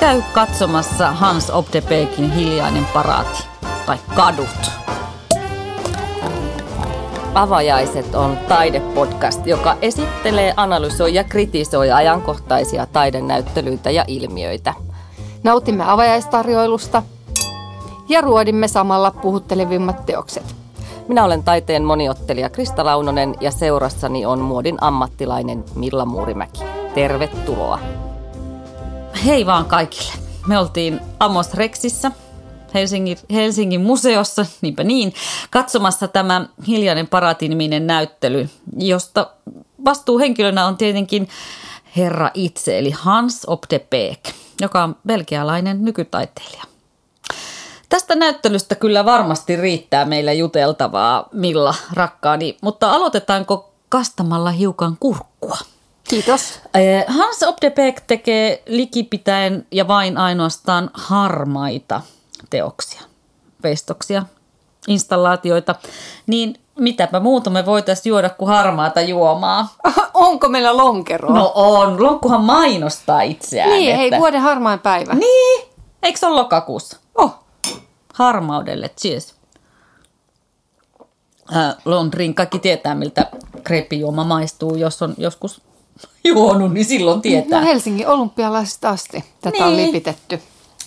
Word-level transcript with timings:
Käy 0.00 0.22
katsomassa 0.32 1.12
Hans 1.12 1.50
Obdebekin 1.50 2.32
hiljainen 2.32 2.86
paraati 2.94 3.46
tai 3.86 3.98
kadut. 4.16 4.70
Avajaiset 7.34 8.14
on 8.14 8.38
taidepodcast, 8.48 9.46
joka 9.46 9.76
esittelee, 9.82 10.54
analysoi 10.56 11.14
ja 11.14 11.24
kritisoi 11.24 11.90
ajankohtaisia 11.90 12.86
taidenäyttelyitä 12.86 13.90
ja 13.90 14.04
ilmiöitä. 14.06 14.74
Nautimme 15.42 15.84
avajaistarjoilusta 15.90 17.02
ja 18.08 18.20
ruodimme 18.20 18.68
samalla 18.68 19.10
puhuttelevimmat 19.10 20.06
teokset. 20.06 20.54
Minä 21.08 21.24
olen 21.24 21.42
taiteen 21.42 21.84
moniottelija 21.84 22.50
Krista 22.50 22.84
Launonen 22.84 23.34
ja 23.40 23.50
seurassani 23.50 24.26
on 24.26 24.38
muodin 24.38 24.76
ammattilainen 24.80 25.64
Milla 25.74 26.04
Muurimäki. 26.04 26.60
Tervetuloa. 26.94 27.99
Hei 29.24 29.46
vaan 29.46 29.64
kaikille. 29.64 30.12
Me 30.46 30.58
oltiin 30.58 31.00
Amos 31.18 31.54
Rexissä 31.54 32.10
Helsingin, 32.74 33.18
Helsingin 33.32 33.80
museossa, 33.80 34.46
niinpä 34.60 34.84
niin, 34.84 35.14
katsomassa 35.50 36.08
tämä 36.08 36.46
Hiljainen 36.66 37.06
paratiniminen 37.08 37.86
näyttely, 37.86 38.48
josta 38.78 39.30
vastuuhenkilönä 39.84 40.66
on 40.66 40.76
tietenkin 40.76 41.28
herra 41.96 42.30
itse, 42.34 42.78
eli 42.78 42.90
Hans 42.90 43.44
op 43.46 43.62
de 43.70 43.78
Beek, 43.78 44.20
joka 44.60 44.82
on 44.84 44.96
belgialainen 45.06 45.84
nykytaiteilija. 45.84 46.64
Tästä 47.88 48.14
näyttelystä 48.14 48.74
kyllä 48.74 49.04
varmasti 49.04 49.56
riittää 49.56 50.04
meillä 50.04 50.32
juteltavaa, 50.32 51.28
Milla 51.32 51.74
rakkaani, 51.92 52.56
mutta 52.62 52.92
aloitetaanko 52.92 53.72
kastamalla 53.88 54.50
hiukan 54.50 54.96
kurkkua? 55.00 55.58
Kiitos. 56.10 56.60
Hans 57.06 57.42
op 57.42 57.56
de 57.60 57.70
Beek 57.70 58.00
tekee 58.00 58.62
likipitäen 58.66 59.66
ja 59.70 59.88
vain 59.88 60.18
ainoastaan 60.18 60.90
harmaita 60.94 62.00
teoksia, 62.50 63.00
veistoksia, 63.62 64.22
installaatioita, 64.88 65.74
niin 66.26 66.60
mitäpä 66.78 67.20
muuta 67.20 67.50
me 67.50 67.66
voitaisiin 67.66 68.10
juoda 68.10 68.30
kuin 68.30 68.48
harmaata 68.48 69.00
juomaa. 69.00 69.68
Onko 70.14 70.48
meillä 70.48 70.76
lonkeroa? 70.76 71.34
No 71.34 71.52
on, 71.54 72.02
lonkkuhan 72.02 72.44
mainostaa 72.44 73.20
itseään. 73.20 73.70
Niin, 73.70 73.90
että... 73.90 73.98
hei, 73.98 74.10
vuoden 74.10 74.40
harmain 74.40 74.78
päivä. 74.80 75.14
Niin, 75.14 75.68
eikö 76.02 76.18
se 76.18 76.26
ole 76.26 76.34
lokakuussa? 76.34 76.96
Oh. 77.14 77.34
Harmaudelle, 78.14 78.88
cheers. 78.88 79.34
Äh, 81.56 81.76
Londrin 81.84 82.34
kaikki 82.34 82.58
tietää, 82.58 82.94
miltä 82.94 83.26
kreippijuoma 83.64 84.24
maistuu, 84.24 84.74
jos 84.74 85.02
on 85.02 85.14
joskus 85.18 85.62
juonut, 86.24 86.72
niin 86.72 86.84
silloin 86.84 87.22
tietää. 87.22 87.60
No 87.60 87.66
Helsingin 87.66 88.08
olympialaisista 88.08 88.88
asti 88.88 89.24
tätä 89.40 89.50
niin. 89.50 89.64
on 89.64 89.76
lipitetty. 89.76 90.42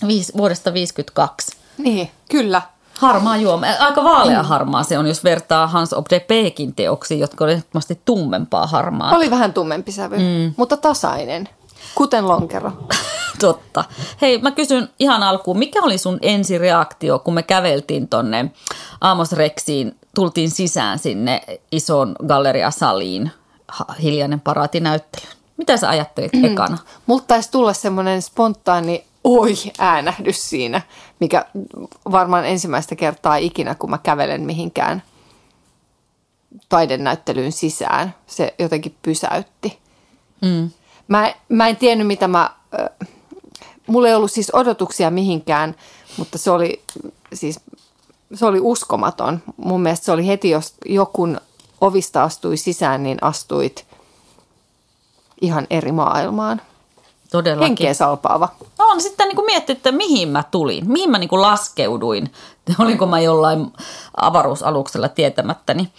Viis, 0.06 0.32
vuodesta 0.36 0.74
52. 0.74 1.56
Niin, 1.78 2.10
kyllä. 2.30 2.62
Harmaa 2.98 3.36
juoma. 3.36 3.66
Aika 3.80 4.04
vaalea 4.04 4.42
harmaa 4.42 4.82
se 4.82 4.98
on, 4.98 5.06
jos 5.06 5.24
vertaa 5.24 5.66
Hans 5.66 5.92
op 5.92 6.06
de 6.10 6.20
Beekin 6.20 6.74
teoksiin, 6.74 7.20
jotka 7.20 7.44
oli 7.44 7.52
ehdottomasti 7.52 8.00
tummempaa 8.04 8.66
harmaa. 8.66 9.16
Oli 9.16 9.30
vähän 9.30 9.52
tummempi 9.52 9.92
sävy, 9.92 10.18
mm. 10.18 10.54
mutta 10.56 10.76
tasainen. 10.76 11.48
Kuten 11.94 12.28
lonkero. 12.28 12.72
Totta. 13.40 13.84
Hei, 14.20 14.38
mä 14.38 14.50
kysyn 14.50 14.88
ihan 14.98 15.22
alkuun, 15.22 15.58
mikä 15.58 15.82
oli 15.82 15.98
sun 15.98 16.18
ensireaktio, 16.22 17.18
kun 17.18 17.34
me 17.34 17.42
käveltiin 17.42 18.08
tonne 18.08 18.50
Amos 19.00 19.32
Rexiin, 19.32 19.96
tultiin 20.14 20.50
sisään 20.50 20.98
sinne 20.98 21.42
ison 21.72 22.16
galleriasaliin, 22.26 23.30
hiljainen 24.02 24.40
paraatinäyttely. 24.40 25.26
Mitä 25.56 25.76
sä 25.76 25.88
ajattelit 25.88 26.32
mm. 26.32 26.44
ekana? 26.44 26.78
Multa 27.06 27.26
taisi 27.26 27.50
tulla 27.50 27.72
semmoinen 27.72 28.22
spontaani 28.22 29.04
oi 29.24 29.54
äänähdys 29.78 30.50
siinä, 30.50 30.82
mikä 31.20 31.44
varmaan 32.10 32.46
ensimmäistä 32.46 32.96
kertaa 32.96 33.36
ikinä, 33.36 33.74
kun 33.74 33.90
mä 33.90 33.98
kävelen 33.98 34.42
mihinkään 34.42 35.02
taidennäyttelyyn 36.68 37.52
sisään. 37.52 38.14
Se 38.26 38.54
jotenkin 38.58 38.96
pysäytti. 39.02 39.78
Mm. 40.40 40.70
Mä, 41.08 41.34
mä 41.48 41.68
en 41.68 41.76
tiennyt, 41.76 42.06
mitä 42.06 42.28
mä... 42.28 42.50
Äh, 42.80 43.08
mulla 43.86 44.08
ei 44.08 44.14
ollut 44.14 44.32
siis 44.32 44.50
odotuksia 44.54 45.10
mihinkään, 45.10 45.74
mutta 46.16 46.38
se 46.38 46.50
oli 46.50 46.82
siis 47.34 47.60
se 48.34 48.46
oli 48.46 48.58
uskomaton. 48.60 49.42
Mun 49.56 49.80
mielestä 49.80 50.04
se 50.04 50.12
oli 50.12 50.26
heti, 50.26 50.50
jos 50.50 50.74
jokun 50.86 51.40
ovista 51.84 52.22
astui 52.22 52.56
sisään, 52.56 53.02
niin 53.02 53.18
astuit 53.20 53.86
ihan 55.40 55.66
eri 55.70 55.92
maailmaan. 55.92 56.60
Todellakin. 57.30 57.66
Henkeä 57.66 57.94
salpaava. 57.94 58.48
No 58.78 58.86
on 58.86 59.00
sitten 59.00 59.28
niin 59.28 59.46
miettinyt, 59.46 59.78
että 59.78 59.92
mihin 59.92 60.28
mä 60.28 60.44
tulin, 60.50 60.92
mihin 60.92 61.10
mä 61.10 61.18
niin 61.18 61.28
kuin 61.28 61.42
laskeuduin. 61.42 62.32
Olinko 62.78 63.06
mä 63.06 63.20
jollain 63.20 63.72
avaruusaluksella 64.16 65.08
tietämättäni. 65.08 65.92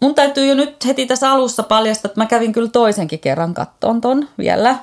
Mun 0.00 0.14
täytyy 0.14 0.46
jo 0.46 0.54
nyt 0.54 0.86
heti 0.86 1.06
tässä 1.06 1.32
alussa 1.32 1.62
paljastaa, 1.62 2.08
että 2.08 2.20
mä 2.20 2.26
kävin 2.26 2.52
kyllä 2.52 2.68
toisenkin 2.68 3.20
kerran 3.20 3.54
kattoon 3.54 4.00
ton 4.00 4.28
vielä 4.38 4.76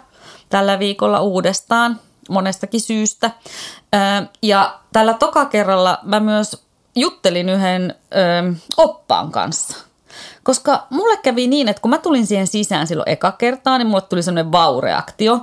tällä 0.49 0.79
viikolla 0.79 1.21
uudestaan 1.21 1.99
monestakin 2.29 2.81
syystä. 2.81 3.31
Ja 4.41 4.79
tällä 4.93 5.13
toka 5.13 5.45
kerralla 5.45 5.99
mä 6.03 6.19
myös 6.19 6.63
juttelin 6.95 7.49
yhden 7.49 7.95
oppaan 8.77 9.31
kanssa– 9.31 9.77
koska 10.43 10.87
mulle 10.89 11.17
kävi 11.17 11.47
niin, 11.47 11.67
että 11.67 11.81
kun 11.81 11.91
mä 11.91 11.97
tulin 11.97 12.27
siihen 12.27 12.47
sisään 12.47 12.87
silloin 12.87 13.09
eka 13.09 13.31
kertaa, 13.31 13.77
niin 13.77 13.87
mulle 13.87 14.01
tuli 14.01 14.23
semmoinen 14.23 14.51
vaureaktio. 14.51 15.39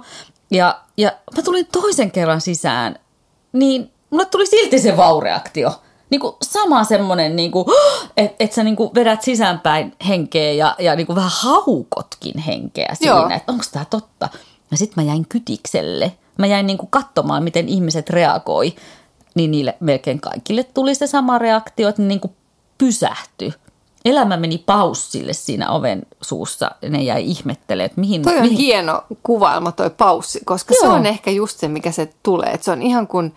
Ja, 0.51 0.81
ja 0.97 1.13
mä 1.37 1.43
tulin 1.43 1.67
toisen 1.73 2.11
kerran 2.11 2.41
sisään, 2.41 2.99
niin 3.53 3.93
mulle 4.11 4.25
tuli 4.25 4.47
silti 4.47 4.79
se 4.79 4.97
vaureaktio. 4.97 5.83
Niin 6.11 6.21
kuin 6.21 6.35
sama 6.43 6.85
semmoinen, 6.85 7.37
niin 7.37 7.53
että 8.17 8.37
et 8.41 8.53
sä 8.53 8.65
niin 8.65 8.77
kuin 8.77 8.91
vedät 8.95 9.23
sisäänpäin 9.23 9.95
henkeä 10.09 10.53
ja, 10.53 10.77
ja 10.79 10.97
niin 10.97 11.07
kuin 11.07 11.17
vähän 11.17 11.31
haukotkin 11.35 12.39
henkeä 12.39 12.95
siinä, 12.95 13.35
että 13.35 13.53
onko 13.53 13.65
tämä 13.73 13.85
totta. 13.85 14.29
Ja 14.71 14.77
sitten 14.77 15.05
mä 15.05 15.11
jäin 15.11 15.27
kytikselle. 15.29 16.13
Mä 16.39 16.47
jäin 16.47 16.67
niin 16.67 16.79
kuin 16.79 16.91
katsomaan, 16.91 17.45
miten 17.45 17.69
ihmiset 17.69 18.11
reagoi. 18.11 18.75
Niin 19.35 19.51
niille 19.51 19.77
melkein 19.81 20.21
kaikille 20.21 20.65
tuli 20.65 20.95
se 20.95 21.07
sama 21.07 21.39
reaktio, 21.39 21.89
että 21.89 22.03
ne 22.03 22.09
niin 22.09 22.21
kuin 22.21 22.37
pysähtyi 22.79 23.53
elämä 24.07 24.37
meni 24.37 24.59
paussille 24.59 25.33
siinä 25.33 25.71
oven 25.71 26.03
suussa 26.21 26.71
ja 26.83 26.91
ne 26.91 27.03
jäi 27.03 27.31
ihmettelemään, 27.31 27.87
että 27.87 28.01
mihin... 28.01 28.23
Toi 28.23 28.37
on 28.37 28.43
mihin... 28.43 28.57
hieno 28.57 29.03
kuvailma 29.23 29.73
toi 29.73 29.91
paussi, 29.91 30.41
koska 30.45 30.75
Joo. 30.75 30.81
se 30.81 30.89
on 30.89 31.07
ehkä 31.07 31.31
just 31.31 31.59
se, 31.59 31.69
mikä 31.69 31.93
se 31.93 32.09
tulee. 32.23 32.51
Että 32.51 32.65
se 32.65 32.71
on 32.71 32.83
ihan 32.83 33.07
kuin 33.07 33.35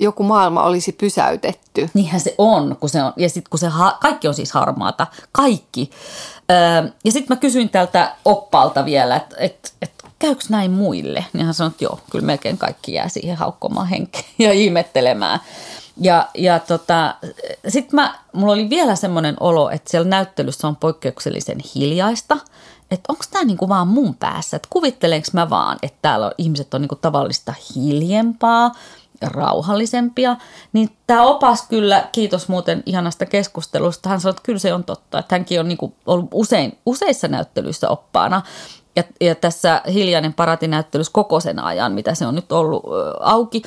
joku 0.00 0.22
maailma 0.22 0.62
olisi 0.62 0.92
pysäytetty. 0.92 1.90
Niinhän 1.94 2.20
se 2.20 2.34
on, 2.38 2.76
kun 2.80 2.88
se 2.88 3.02
on. 3.02 3.12
Ja 3.16 3.28
sitten 3.28 3.50
kun 3.50 3.58
se, 3.58 3.68
ha- 3.68 3.98
kaikki 4.00 4.28
on 4.28 4.34
siis 4.34 4.52
harmaata, 4.52 5.06
kaikki. 5.32 5.90
Öö, 6.50 6.90
ja 7.04 7.12
sitten 7.12 7.36
mä 7.36 7.40
kysyin 7.40 7.68
tältä 7.68 8.16
oppalta 8.24 8.84
vielä, 8.84 9.16
että 9.16 9.36
et, 9.38 9.72
et, 9.82 9.92
käykö 10.18 10.44
näin 10.48 10.70
muille? 10.70 11.24
Niin 11.32 11.44
hän 11.44 11.54
sanoi, 11.54 11.70
että 11.70 11.84
joo, 11.84 12.00
kyllä 12.10 12.26
melkein 12.26 12.58
kaikki 12.58 12.92
jää 12.92 13.08
siihen 13.08 13.36
haukkomaan 13.36 13.86
henkeä 13.86 14.22
ja 14.38 14.52
ihmettelemään. 14.52 15.40
Ja, 16.00 16.28
ja 16.34 16.58
tota, 16.58 17.14
sitten 17.68 18.10
mulla 18.32 18.52
oli 18.52 18.70
vielä 18.70 18.96
semmoinen 18.96 19.36
olo, 19.40 19.70
että 19.70 19.90
siellä 19.90 20.08
näyttelyssä 20.08 20.68
on 20.68 20.76
poikkeuksellisen 20.76 21.58
hiljaista. 21.74 22.36
Että 22.90 23.12
onko 23.12 23.24
tämä 23.30 23.44
niinku 23.44 23.68
vaan 23.68 23.88
mun 23.88 24.14
päässä, 24.14 24.56
että 24.56 24.68
kuvittelenko 24.70 25.28
mä 25.32 25.50
vaan, 25.50 25.78
että 25.82 25.98
täällä 26.02 26.26
on, 26.26 26.32
ihmiset 26.38 26.74
on 26.74 26.80
niinku 26.80 26.96
tavallista 26.96 27.54
hiljempaa, 27.74 28.72
rauhallisempia, 29.22 30.36
niin 30.72 30.90
tämä 31.06 31.22
opas 31.22 31.62
kyllä, 31.68 32.08
kiitos 32.12 32.48
muuten 32.48 32.82
ihanasta 32.86 33.26
keskustelusta, 33.26 34.08
hän 34.08 34.20
sanoi, 34.20 34.30
että 34.30 34.42
kyllä 34.42 34.58
se 34.58 34.74
on 34.74 34.84
totta, 34.84 35.18
että 35.18 35.34
hänkin 35.34 35.60
on 35.60 35.68
niinku 35.68 35.94
ollut 36.06 36.28
usein, 36.34 36.78
useissa 36.86 37.28
näyttelyissä 37.28 37.88
oppaana, 37.88 38.42
ja, 38.96 39.02
ja 39.20 39.34
tässä 39.34 39.82
hiljainen 39.92 40.34
paratinäyttelyssä 40.34 41.12
koko 41.12 41.40
sen 41.40 41.58
ajan, 41.58 41.92
mitä 41.92 42.14
se 42.14 42.26
on 42.26 42.34
nyt 42.34 42.52
ollut 42.52 42.82
auki, 43.20 43.62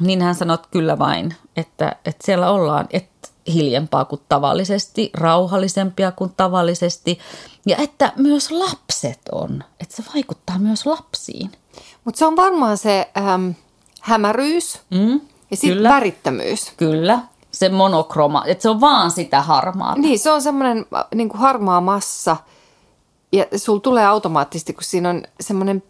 niin 0.00 0.22
hän 0.22 0.34
sanoi 0.34 0.54
että 0.54 0.68
kyllä 0.70 0.98
vain, 0.98 1.34
että, 1.56 1.96
että 2.04 2.26
siellä 2.26 2.50
ollaan 2.50 2.86
että 2.90 3.28
hiljempaa 3.52 4.04
kuin 4.04 4.20
tavallisesti, 4.28 5.10
rauhallisempia 5.14 6.12
kuin 6.12 6.32
tavallisesti 6.36 7.18
ja 7.66 7.76
että 7.76 8.12
myös 8.16 8.50
lapset 8.50 9.20
on, 9.32 9.64
että 9.80 9.96
se 9.96 10.04
vaikuttaa 10.14 10.58
myös 10.58 10.86
lapsiin. 10.86 11.52
Mutta 12.04 12.18
se 12.18 12.26
on 12.26 12.36
varmaan 12.36 12.78
se 12.78 13.10
ähm, 13.18 13.50
hämäryys 14.00 14.80
mm, 14.90 15.20
ja 15.50 15.56
sitten 15.56 15.82
värittömyys. 15.82 16.72
Kyllä, 16.76 17.18
se 17.50 17.68
monokroma, 17.68 18.44
että 18.46 18.62
se 18.62 18.68
on 18.68 18.80
vaan 18.80 19.10
sitä 19.10 19.42
harmaa. 19.42 19.94
Niin, 19.98 20.18
se 20.18 20.30
on 20.30 20.42
semmoinen 20.42 20.86
äh, 20.96 21.04
niin 21.14 21.30
harmaa 21.34 21.80
massa 21.80 22.36
ja 23.32 23.46
sulla 23.56 23.80
tulee 23.80 24.06
automaattisesti, 24.06 24.72
kun 24.72 24.84
siinä 24.84 25.10
on 25.10 25.22
semmoinen 25.40 25.82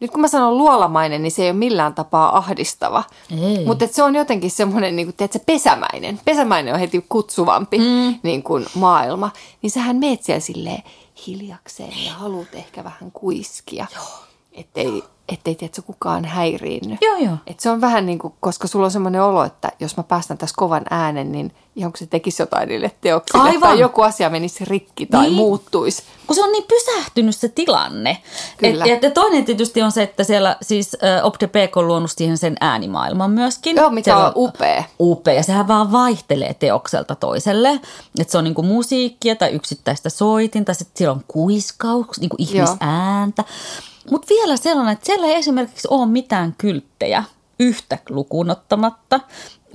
nyt 0.00 0.10
kun 0.10 0.20
mä 0.20 0.28
sanon 0.28 0.58
luolamainen, 0.58 1.22
niin 1.22 1.30
se 1.30 1.42
ei 1.42 1.50
ole 1.50 1.58
millään 1.58 1.94
tapaa 1.94 2.36
ahdistava. 2.36 3.04
Mutta 3.66 3.86
se 3.86 4.02
on 4.02 4.14
jotenkin 4.14 4.50
semmoinen, 4.50 4.96
niin 4.96 5.14
kuin, 5.18 5.30
se 5.30 5.38
pesämäinen. 5.38 6.20
Pesämäinen 6.24 6.74
on 6.74 6.80
heti 6.80 7.04
kutsuvampi 7.08 7.78
mm. 7.78 8.18
niin 8.22 8.42
kuin 8.42 8.66
maailma. 8.74 9.30
Niin 9.62 9.70
sähän 9.70 9.96
meet 9.96 10.22
siellä 10.22 10.40
silleen 10.40 10.82
hiljakseen 11.26 12.04
ja 12.04 12.12
haluat 12.12 12.54
ehkä 12.54 12.84
vähän 12.84 13.10
kuiskia. 13.12 13.86
Joo. 13.94 14.04
Ettei, 14.52 15.04
ettei 15.28 15.54
tiedätkö, 15.54 15.82
kukaan 15.82 16.24
häiriinny. 16.24 16.96
Joo, 17.02 17.16
joo. 17.16 17.36
Et 17.46 17.60
se 17.60 17.70
on 17.70 17.80
vähän 17.80 18.06
niin 18.06 18.18
kuin, 18.18 18.34
koska 18.40 18.68
sulla 18.68 18.84
on 18.84 18.90
semmoinen 18.90 19.22
olo, 19.22 19.44
että 19.44 19.72
jos 19.80 19.96
mä 19.96 20.02
päästän 20.02 20.38
tässä 20.38 20.54
kovan 20.58 20.82
äänen, 20.90 21.32
niin 21.32 21.52
ihan 21.76 21.92
kun 21.92 21.98
se 21.98 22.06
tekisi 22.06 22.42
jotain 22.42 22.68
niille 22.68 22.90
teoksille. 23.00 23.44
Aivan. 23.44 23.60
Tai 23.70 23.80
joku 23.80 24.02
asia 24.02 24.30
menisi 24.30 24.64
rikki 24.64 25.06
tai 25.06 25.22
Niin. 25.22 25.32
muuttuisi. 25.32 26.02
kun 26.26 26.34
se 26.36 26.44
on 26.44 26.52
niin 26.52 26.64
pysähtynyt 26.68 27.36
se 27.36 27.48
tilanne. 27.48 28.18
Kyllä. 28.56 28.84
Et, 28.84 29.02
ja 29.02 29.10
toinen 29.10 29.44
tietysti 29.44 29.82
on 29.82 29.92
se, 29.92 30.02
että 30.02 30.24
siellä 30.24 30.56
siis 30.62 30.96
äh, 31.04 31.24
OpDePeek 31.24 31.76
on 31.76 31.86
luonut 31.88 32.10
siihen 32.10 32.38
sen 32.38 32.56
äänimaailman 32.60 33.30
myöskin. 33.30 33.76
Joo, 33.76 33.90
mikä 33.90 34.10
Siellä 34.10 34.26
on 34.26 34.32
upea. 34.36 34.84
Upea. 35.00 35.34
Ja 35.34 35.42
sehän 35.42 35.68
vaan 35.68 35.92
vaihtelee 35.92 36.54
teokselta 36.54 37.14
toiselle. 37.14 37.80
Että 38.20 38.32
se 38.32 38.38
on 38.38 38.44
niinku 38.44 38.62
musiikkia 38.62 39.36
tai 39.36 39.50
yksittäistä 39.50 40.10
soitinta. 40.10 40.74
Sitten 40.74 40.98
siellä 40.98 41.14
on 41.14 41.24
kuiskaus, 41.28 42.20
niinku 42.20 42.36
ihmisääntä. 42.38 43.44
Mutta 44.10 44.26
vielä 44.28 44.56
sellainen, 44.56 44.92
että 44.92 45.06
siellä 45.06 45.26
ei 45.26 45.34
esimerkiksi 45.34 45.88
ole 45.90 46.06
mitään 46.06 46.54
kylttejä 46.58 47.24
yhtä 47.60 47.98
lukuun 48.08 48.50
ottamatta. 48.50 49.20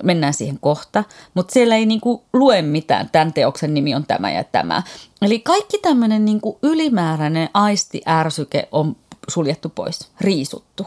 Mennään 0.03 0.33
siihen 0.33 0.59
kohta. 0.59 1.03
Mutta 1.33 1.53
siellä 1.53 1.75
ei 1.75 1.85
niinku 1.85 2.23
lue 2.33 2.61
mitään. 2.61 3.09
Tämän 3.11 3.33
teoksen 3.33 3.73
nimi 3.73 3.95
on 3.95 4.05
tämä 4.05 4.31
ja 4.31 4.43
tämä. 4.43 4.83
Eli 5.21 5.39
kaikki 5.39 5.77
tämmöinen 5.77 6.25
niinku 6.25 6.59
ylimääräinen 6.63 7.49
aistiärsyke 7.53 8.67
on 8.71 8.95
suljettu 9.27 9.69
pois, 9.69 10.07
riisuttu. 10.21 10.85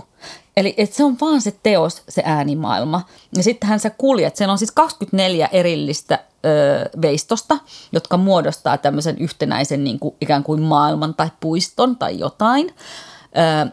Eli 0.56 0.74
et 0.76 0.92
se 0.92 1.04
on 1.04 1.16
vaan 1.20 1.40
se 1.40 1.54
teos, 1.62 2.02
se 2.08 2.22
äänimaailma. 2.24 3.02
Ja 3.36 3.42
sittenhän 3.42 3.80
sä 3.80 3.90
kuljet, 3.90 4.36
siellä 4.36 4.52
on 4.52 4.58
siis 4.58 4.72
24 4.72 5.48
erillistä 5.52 6.18
ö, 6.44 7.00
veistosta, 7.02 7.58
jotka 7.92 8.16
muodostaa 8.16 8.78
tämmöisen 8.78 9.18
yhtenäisen 9.18 9.84
niin 9.84 9.98
kuin, 9.98 10.14
ikään 10.20 10.42
kuin 10.42 10.62
maailman 10.62 11.14
tai 11.14 11.30
puiston 11.40 11.96
tai 11.96 12.18
jotain. 12.18 12.74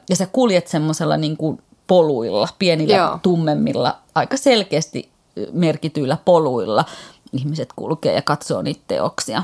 Ja 0.09 0.15
sä 0.15 0.25
kuljet 0.25 0.67
semmoisella 0.67 1.17
niin 1.17 1.37
kuin 1.37 1.61
poluilla, 1.87 2.47
pienillä 2.59 2.95
Joo. 2.95 3.19
tummemmilla, 3.21 3.97
aika 4.15 4.37
selkeästi 4.37 5.09
merkityillä 5.51 6.17
poluilla. 6.25 6.85
Ihmiset 7.31 7.73
kulkee 7.75 8.13
ja 8.13 8.21
katsoo 8.21 8.61
niitä 8.61 8.81
teoksia. 8.87 9.43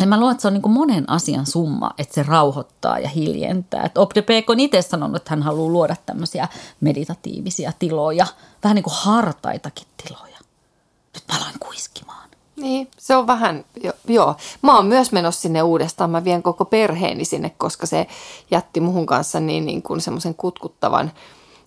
Ja 0.00 0.06
mä 0.06 0.18
luulen, 0.18 0.32
että 0.32 0.42
se 0.42 0.48
on 0.48 0.54
niin 0.54 0.62
kuin 0.62 0.72
monen 0.72 1.10
asian 1.10 1.46
summa, 1.46 1.90
että 1.98 2.14
se 2.14 2.22
rauhoittaa 2.22 2.98
ja 2.98 3.08
hiljentää. 3.08 3.82
Että 3.84 4.00
Opdepeek 4.00 4.50
on 4.50 4.60
itse 4.60 4.82
sanonut, 4.82 5.16
että 5.16 5.30
hän 5.30 5.42
haluaa 5.42 5.72
luoda 5.72 5.96
tämmöisiä 6.06 6.48
meditatiivisia 6.80 7.72
tiloja, 7.78 8.26
vähän 8.64 8.74
niin 8.74 8.82
kuin 8.82 8.94
hartaitakin 8.96 9.86
tiloja. 10.02 10.38
Nyt 11.14 11.24
mä 11.32 11.38
aloin 11.38 11.58
kuiskimaan. 11.60 12.13
Niin, 12.56 12.88
se 12.98 13.16
on 13.16 13.26
vähän, 13.26 13.64
jo, 13.82 13.92
joo. 14.08 14.36
Mä 14.62 14.76
oon 14.76 14.86
myös 14.86 15.12
menossa 15.12 15.40
sinne 15.40 15.62
uudestaan. 15.62 16.10
Mä 16.10 16.24
vien 16.24 16.42
koko 16.42 16.64
perheeni 16.64 17.24
sinne, 17.24 17.50
koska 17.58 17.86
se 17.86 18.06
jätti 18.50 18.80
muhun 18.80 19.06
kanssa 19.06 19.40
niin, 19.40 19.66
niin 19.66 19.82
kuin 19.82 20.00
semmoisen 20.00 20.34
kutkuttavan 20.34 21.12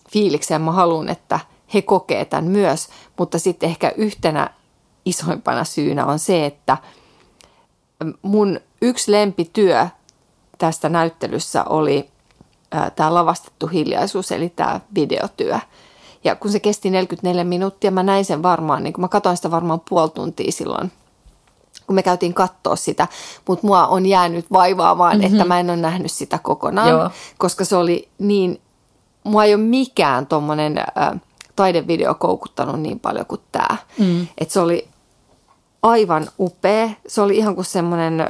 fiiliksen. 0.10 0.62
Mä 0.62 0.72
haluan, 0.72 1.10
että 1.10 1.40
he 1.74 1.82
kokee 1.82 2.26
tämän 2.26 2.46
myös. 2.46 2.88
Mutta 3.18 3.40
sitten 3.40 3.70
ehkä 3.70 3.94
yhtenä 3.98 4.50
isoimpana 5.06 5.64
syynä 5.64 6.06
on 6.06 6.20
se, 6.20 6.46
että 6.46 6.78
mun 8.22 8.60
yksi 8.82 9.12
lempityö 9.12 9.88
tästä 10.58 10.90
näyttelyssä 10.90 11.64
oli 11.64 12.10
tämä 12.96 13.14
lavastettu 13.14 13.68
hiljaisuus, 13.68 14.32
eli 14.32 14.50
tämä 14.50 14.80
videotyö. 14.96 15.60
Ja 16.28 16.36
kun 16.36 16.52
se 16.52 16.60
kesti 16.60 16.90
44 16.90 17.44
minuuttia, 17.44 17.92
mä 17.92 18.04
näin 18.04 18.26
sen 18.26 18.44
varmaan, 18.44 18.84
niin 18.84 18.94
kun 18.94 19.02
mä 19.02 19.08
katsoin 19.08 19.38
sitä 19.38 19.52
varmaan 19.52 19.82
puoli 19.90 20.10
tuntia 20.10 20.52
silloin, 20.52 20.92
kun 21.88 21.96
me 21.96 22.04
käytiin 22.04 22.34
katsoa 22.34 22.76
sitä, 22.76 23.08
mutta 23.48 23.68
mua 23.68 23.88
on 23.88 24.06
jäänyt 24.06 24.46
vaivaamaan, 24.52 25.18
mm-hmm. 25.18 25.34
että 25.34 25.46
mä 25.46 25.60
en 25.60 25.70
ole 25.70 25.78
nähnyt 25.78 26.12
sitä 26.12 26.38
kokonaan, 26.38 26.90
Joo. 26.90 27.10
koska 27.38 27.66
se 27.66 27.76
oli 27.76 28.10
niin, 28.20 28.62
mua 29.24 29.44
ei 29.44 29.56
ole 29.56 29.64
mikään 29.64 30.28
tuommoinen 30.28 30.78
äh, 30.78 31.22
taidevideo 31.56 32.14
koukuttanut 32.14 32.80
niin 32.80 33.00
paljon 33.00 33.26
kuin 33.26 33.42
tämä. 33.52 33.78
Mm. 34.00 34.28
Että 34.38 34.54
se 34.54 34.60
oli 34.60 34.88
aivan 35.84 36.28
upea. 36.40 36.90
Se 37.08 37.22
oli 37.22 37.38
ihan 37.38 37.56
kuin 37.56 37.66
semmoinen 37.66 38.28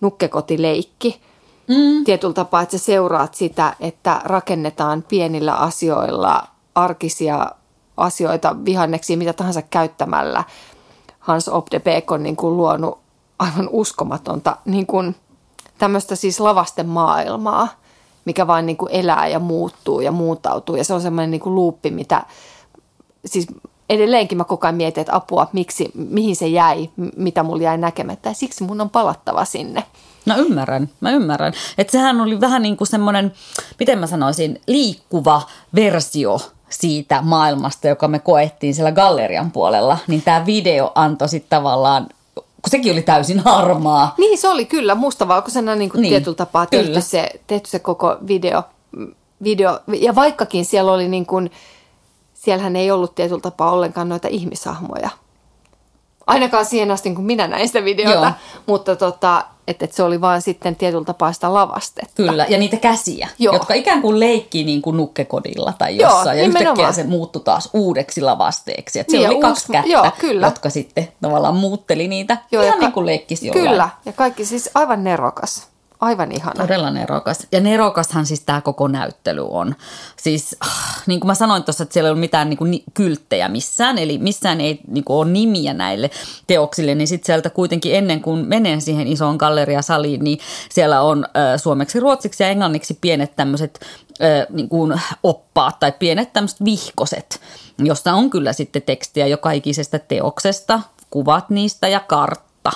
nukkekotileikki. 0.00 1.20
Mm. 1.68 2.04
Tietyllä 2.04 2.34
tapaa, 2.34 2.62
että 2.62 2.78
sä 2.78 2.84
seuraat 2.84 3.34
sitä, 3.34 3.76
että 3.80 4.20
rakennetaan 4.24 5.04
pienillä 5.08 5.54
asioilla 5.54 6.46
arkisia 6.74 7.50
asioita 7.96 8.56
vihanneksi, 8.64 9.16
mitä 9.16 9.32
tahansa 9.32 9.62
käyttämällä. 9.62 10.44
Hans 11.18 11.48
Opdebeek 11.48 12.10
on 12.10 12.22
niin 12.22 12.36
kuin 12.36 12.56
luonut 12.56 12.98
aivan 13.38 13.68
uskomatonta 13.72 14.56
niin 14.64 14.86
kuin 14.86 15.16
tämmöistä 15.78 16.16
siis 16.16 16.40
lavasten 16.40 16.88
maailmaa, 16.88 17.68
mikä 18.24 18.46
vaan 18.46 18.66
niin 18.66 18.76
kuin 18.76 18.92
elää 18.92 19.28
ja 19.28 19.38
muuttuu 19.38 20.00
ja 20.00 20.12
muutautuu. 20.12 20.76
Ja 20.76 20.84
se 20.84 20.94
on 20.94 21.00
semmoinen 21.00 21.30
niin 21.30 21.54
luuppi, 21.54 21.90
mitä 21.90 22.24
siis 23.26 23.46
edelleenkin 23.90 24.38
mä 24.38 24.44
koko 24.44 24.66
ajan 24.66 24.74
mietin, 24.74 25.00
että 25.00 25.16
apua, 25.16 25.48
miksi, 25.52 25.90
mihin 25.94 26.36
se 26.36 26.46
jäi, 26.46 26.90
mitä 27.16 27.42
mulla 27.42 27.62
jäi 27.62 27.78
näkemättä. 27.78 28.28
Ja 28.28 28.34
siksi 28.34 28.64
mun 28.64 28.80
on 28.80 28.90
palattava 28.90 29.44
sinne. 29.44 29.84
No 30.26 30.36
ymmärrän, 30.36 30.90
mä 31.00 31.10
ymmärrän. 31.10 31.52
Että 31.78 31.90
sehän 31.90 32.20
oli 32.20 32.40
vähän 32.40 32.62
niin 32.62 32.76
kuin 32.76 32.88
semmoinen, 32.88 33.32
miten 33.78 33.98
mä 33.98 34.06
sanoisin, 34.06 34.60
liikkuva 34.66 35.42
versio 35.74 36.40
siitä 36.70 37.22
maailmasta, 37.22 37.88
joka 37.88 38.08
me 38.08 38.18
koettiin 38.18 38.74
siellä 38.74 38.92
gallerian 38.92 39.50
puolella. 39.50 39.98
Niin 40.06 40.22
tämä 40.22 40.46
video 40.46 40.92
antoi 40.94 41.28
sitten 41.28 41.58
tavallaan, 41.58 42.06
kun 42.34 42.70
sekin 42.70 42.92
oli 42.92 43.02
täysin 43.02 43.40
harmaa. 43.40 44.14
Niin 44.18 44.38
se 44.38 44.48
oli 44.48 44.64
kyllä 44.64 44.94
mustavalkoisena 44.94 45.74
niin 45.74 45.90
kuin 45.90 46.02
Niin, 46.02 46.10
tietyllä 46.10 46.36
tapaa 46.36 46.66
tehty 46.66 46.86
kyllä. 46.86 47.00
se, 47.00 47.30
tehty 47.46 47.70
se 47.70 47.78
koko 47.78 48.16
video, 48.26 48.62
video. 49.42 49.80
Ja 50.00 50.14
vaikkakin 50.14 50.64
siellä 50.64 50.92
oli 50.92 51.08
niin 51.08 51.26
kuin, 51.26 51.50
siellähän 52.34 52.76
ei 52.76 52.90
ollut 52.90 53.14
tietyllä 53.14 53.40
tapaa 53.40 53.70
ollenkaan 53.70 54.08
noita 54.08 54.28
ihmishahmoja. 54.28 55.10
Ainakaan 56.26 56.64
siihen 56.64 56.90
asti, 56.90 57.14
kun 57.14 57.24
minä 57.24 57.46
näin 57.48 57.66
sitä 57.66 57.84
videota. 57.84 58.26
Joo. 58.26 58.62
Mutta 58.66 58.96
tota, 58.96 59.44
että 59.70 59.84
et 59.84 59.92
se 59.92 60.02
oli 60.02 60.20
vaan 60.20 60.42
sitten 60.42 60.76
tietyllä 60.76 61.04
tapaa 61.04 61.32
sitä 61.32 61.54
lavastetta. 61.54 62.12
Kyllä, 62.14 62.46
ja 62.48 62.58
niitä 62.58 62.76
käsiä, 62.76 63.28
Joo. 63.38 63.54
jotka 63.54 63.74
ikään 63.74 64.02
kuin 64.02 64.20
leikkii 64.20 64.64
niin 64.64 64.82
kuin 64.82 64.96
nukkekodilla 64.96 65.72
tai 65.78 65.96
Joo, 65.96 66.10
jossain. 66.10 66.38
ja 66.38 66.44
yhtäkkiä 66.44 66.68
nimenomaan. 66.70 66.94
se 66.94 67.04
muuttui 67.04 67.42
taas 67.42 67.68
uudeksi 67.72 68.20
lavasteeksi. 68.20 68.98
Että 69.00 69.12
Niin, 69.12 69.18
siellä 69.20 69.32
ja 69.34 69.36
oli 69.36 69.40
kaksi 69.40 69.62
uusi- 69.62 69.72
kättä, 69.72 69.90
joo, 69.92 70.10
kyllä. 70.18 70.46
jotka 70.46 70.70
sitten 70.70 71.08
tavallaan 71.22 71.56
muutteli 71.56 72.08
niitä. 72.08 72.36
Joo, 72.52 72.62
ja 72.62 72.66
Ihan 72.68 72.78
ka- 72.80 72.86
niin 72.86 72.92
kuin 72.92 73.06
leikkisi 73.06 73.46
jollain. 73.46 73.68
Kyllä, 73.68 73.88
ja 74.04 74.12
kaikki 74.12 74.44
siis 74.44 74.70
aivan 74.74 75.04
nerokas. 75.04 75.69
Aivan 76.00 76.32
ihana. 76.32 76.62
Todella 76.62 76.90
nerokas. 76.90 77.46
Ja 77.52 77.60
nerokashan 77.60 78.26
siis 78.26 78.40
tämä 78.40 78.60
koko 78.60 78.88
näyttely 78.88 79.46
on. 79.50 79.74
Siis 80.16 80.56
ah, 80.60 81.02
niin 81.06 81.20
kuin 81.20 81.26
mä 81.26 81.34
sanoin 81.34 81.64
tuossa, 81.64 81.82
että 81.82 81.92
siellä 81.92 82.08
ei 82.08 82.12
ole 82.12 82.20
mitään 82.20 82.48
niin 82.48 82.56
kuin, 82.56 82.82
kylttejä 82.94 83.48
missään, 83.48 83.98
eli 83.98 84.18
missään 84.18 84.60
ei 84.60 84.80
niin 84.88 85.04
kuin, 85.04 85.16
ole 85.16 85.30
nimiä 85.30 85.74
näille 85.74 86.10
teoksille, 86.46 86.94
niin 86.94 87.08
sitten 87.08 87.26
sieltä 87.26 87.50
kuitenkin 87.50 87.94
ennen 87.94 88.20
kuin 88.20 88.48
menen 88.48 88.80
siihen 88.80 89.06
isoon 89.06 89.36
galleriasaliin, 89.36 90.24
niin 90.24 90.38
siellä 90.70 91.00
on 91.00 91.24
äh, 91.24 91.60
suomeksi, 91.60 92.00
ruotsiksi 92.00 92.42
ja 92.42 92.48
englanniksi 92.48 92.98
pienet 93.00 93.36
tämmöiset 93.36 93.80
äh, 94.22 94.46
niin 94.50 94.68
kuin 94.68 95.00
oppaat 95.22 95.80
tai 95.80 95.92
pienet 95.92 96.32
tämmöiset 96.32 96.64
vihkoset, 96.64 97.40
jossa 97.78 98.12
on 98.12 98.30
kyllä 98.30 98.52
sitten 98.52 98.82
tekstiä 98.82 99.26
joka 99.26 99.50
ikisestä 99.50 99.98
teoksesta, 99.98 100.80
kuvat 101.10 101.50
niistä 101.50 101.88
ja 101.88 102.00
kartta. 102.00 102.72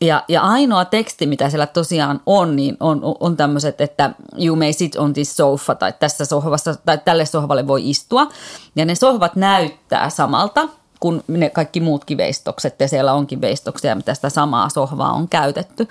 Ja, 0.00 0.24
ja 0.28 0.42
ainoa 0.42 0.84
teksti, 0.84 1.26
mitä 1.26 1.50
siellä 1.50 1.66
tosiaan 1.66 2.20
on, 2.26 2.56
niin 2.56 2.76
on, 2.80 3.00
on 3.20 3.36
tämmöiset, 3.36 3.80
että 3.80 4.10
you 4.44 4.56
may 4.56 4.72
sit 4.72 4.96
on 4.96 5.12
this 5.12 5.36
sofa, 5.36 5.74
tai 5.74 5.92
tässä 6.00 6.24
sohvassa, 6.24 6.74
tai 6.74 6.98
tälle 7.04 7.26
sohvalle 7.26 7.66
voi 7.66 7.90
istua. 7.90 8.28
Ja 8.76 8.84
ne 8.84 8.94
sohvat 8.94 9.36
näyttää 9.36 10.10
samalta 10.10 10.68
kuin 11.00 11.22
ne 11.26 11.50
kaikki 11.50 11.80
muutkin 11.80 12.16
veistokset, 12.16 12.80
ja 12.80 12.88
siellä 12.88 13.12
onkin 13.12 13.40
veistoksia, 13.40 13.94
mitä 13.94 14.14
sitä 14.14 14.30
samaa 14.30 14.68
sohvaa 14.68 15.12
on 15.12 15.28
käytetty. 15.28 15.88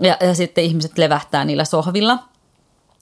Ja, 0.00 0.16
ja 0.20 0.34
sitten 0.34 0.64
ihmiset 0.64 0.98
levähtää 0.98 1.44
niillä 1.44 1.64
sohvilla. 1.64 2.18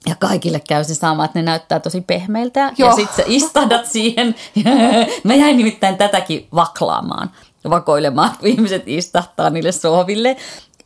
Ja 0.09 0.14
kaikille 0.14 0.61
käy 0.69 0.85
se 0.85 0.95
sama, 0.95 1.25
että 1.25 1.38
ne 1.38 1.42
näyttää 1.42 1.80
tosi 1.80 2.00
pehmeiltä. 2.00 2.61
Ja 2.61 2.73
Joo. 2.78 2.97
sitten 2.97 3.16
sä 3.16 3.23
istahdat 3.26 3.87
siihen. 3.87 4.35
Mä 5.25 5.35
jäin 5.35 5.57
nimittäin 5.57 5.97
tätäkin 5.97 6.49
vaklaamaan, 6.54 7.30
vakoilemaan, 7.71 8.31
kun 8.38 8.49
ihmiset 8.49 8.83
istahtaa 8.87 9.50
niille 9.50 9.73
sohville. 9.73 10.37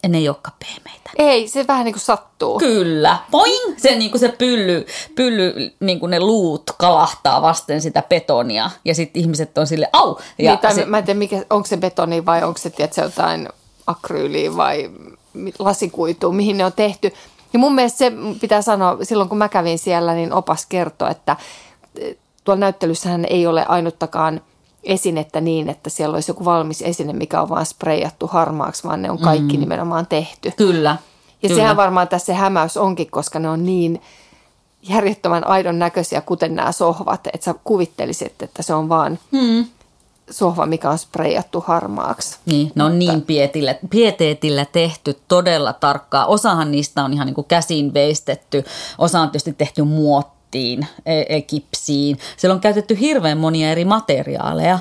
Ja 0.03 0.09
ne 0.09 0.19
ei 0.19 0.29
olekaan 0.29 0.57
pehmeitä. 0.59 1.11
Ei, 1.19 1.49
se 1.49 1.67
vähän 1.67 1.85
niin 1.85 1.93
kuin 1.93 2.01
sattuu. 2.01 2.59
Kyllä. 2.59 3.19
Poing! 3.31 3.75
Se, 3.77 3.95
niin 3.95 4.11
kuin 4.11 4.21
se 4.21 4.29
pylly, 4.29 4.87
pylly 5.15 5.75
niin 5.81 6.01
kuin 6.01 6.11
ne 6.11 6.21
luut 6.21 6.71
kalahtaa 6.79 7.43
vasten 7.43 7.81
sitä 7.81 8.03
betonia. 8.09 8.71
Ja 8.85 8.95
sitten 8.95 9.23
ihmiset 9.23 9.59
on 9.59 9.67
sille 9.67 9.89
au! 9.93 10.17
Ja 10.39 10.51
niin, 10.51 10.59
tai 10.59 10.75
se, 10.75 10.85
mä 10.85 10.99
en 10.99 11.05
tiedä, 11.05 11.19
mikä, 11.19 11.45
onko 11.51 11.67
se 11.67 11.77
betoni 11.77 12.27
vai 12.27 12.43
onko 12.43 12.59
se 12.59 12.71
tiedätkö, 12.71 13.01
jotain 13.01 13.49
akryyliä 13.87 14.57
vai 14.57 14.91
lasikuitua, 15.59 16.33
mihin 16.33 16.57
ne 16.59 16.65
on 16.65 16.73
tehty. 16.73 17.13
Ja 17.53 17.59
mun 17.59 17.75
mielestä 17.75 17.99
se 17.99 18.13
pitää 18.41 18.63
sanoa, 18.63 18.99
silloin 19.03 19.29
kun 19.29 19.39
mä 19.39 19.49
kävin 19.49 19.79
siellä, 19.79 20.15
niin 20.15 20.33
opas 20.33 20.67
kertoi, 20.67 21.11
että 21.11 21.37
eh, 21.99 22.17
tuolla 22.45 22.61
näyttelyssähän 22.61 23.25
ei 23.31 23.47
ole 23.47 23.65
ainuttakaan 23.69 24.41
esinettä 24.85 25.41
niin, 25.41 25.69
että 25.69 25.91
siellä 25.91 26.15
olisi 26.15 26.31
joku 26.31 26.45
valmis 26.45 26.83
esine, 26.83 27.13
mikä 27.13 27.43
on 27.43 27.49
vaan 27.49 27.67
spreijattu 27.67 28.27
harmaaksi, 28.27 28.85
vaan 28.85 29.03
ne 29.03 29.11
on 29.11 29.19
kaikki 29.19 29.57
mm. 29.57 29.61
nimenomaan 29.61 30.07
tehty. 30.07 30.53
Kyllä. 30.57 30.97
Ja 31.43 31.49
kyllä. 31.49 31.61
sehän 31.61 31.77
varmaan 31.77 32.09
tässä 32.09 32.27
se 32.27 32.35
hämäys 32.35 32.77
onkin, 32.77 33.11
koska 33.11 33.39
ne 33.39 33.49
on 33.49 33.65
niin 33.67 34.03
järjettömän 34.89 35.47
aidon 35.47 35.79
näköisiä, 35.79 36.21
kuten 36.21 36.55
nämä 36.55 36.73
sohvat, 36.73 37.27
että 37.27 37.45
sä 37.45 37.55
kuvittelisit, 37.65 38.43
että 38.43 38.63
se 38.63 38.75
on 38.75 38.89
vaan 38.89 39.19
hmm. 39.33 39.65
sohva, 40.31 40.67
mikä 40.67 40.91
on 40.91 40.99
spreijattu 40.99 41.65
harmaaksi. 41.67 42.39
Niin, 42.47 42.73
ne 42.75 42.85
on 42.85 42.99
niin 42.99 43.23
pietillä, 43.23 43.75
pieteetillä 43.91 44.65
tehty 44.65 45.19
todella 45.29 45.73
tarkkaa. 45.73 46.27
Osahan 46.27 46.71
niistä 46.71 47.05
on 47.05 47.13
ihan 47.13 47.27
niin 47.27 47.35
kuin 47.35 47.47
käsin 47.47 47.95
veistetty, 47.95 48.65
osa 48.99 49.21
on 49.21 49.29
tietysti 49.29 49.53
tehty 49.53 49.83
muottiin, 50.55 50.87
e- 51.07 51.37
e- 51.37 51.41
kipsiin. 51.41 52.19
Siellä 52.37 52.55
on 52.55 52.61
käytetty 52.61 53.01
hirveän 53.01 53.39
monia 53.39 53.71
eri 53.71 53.85
materiaaleja 53.85 54.79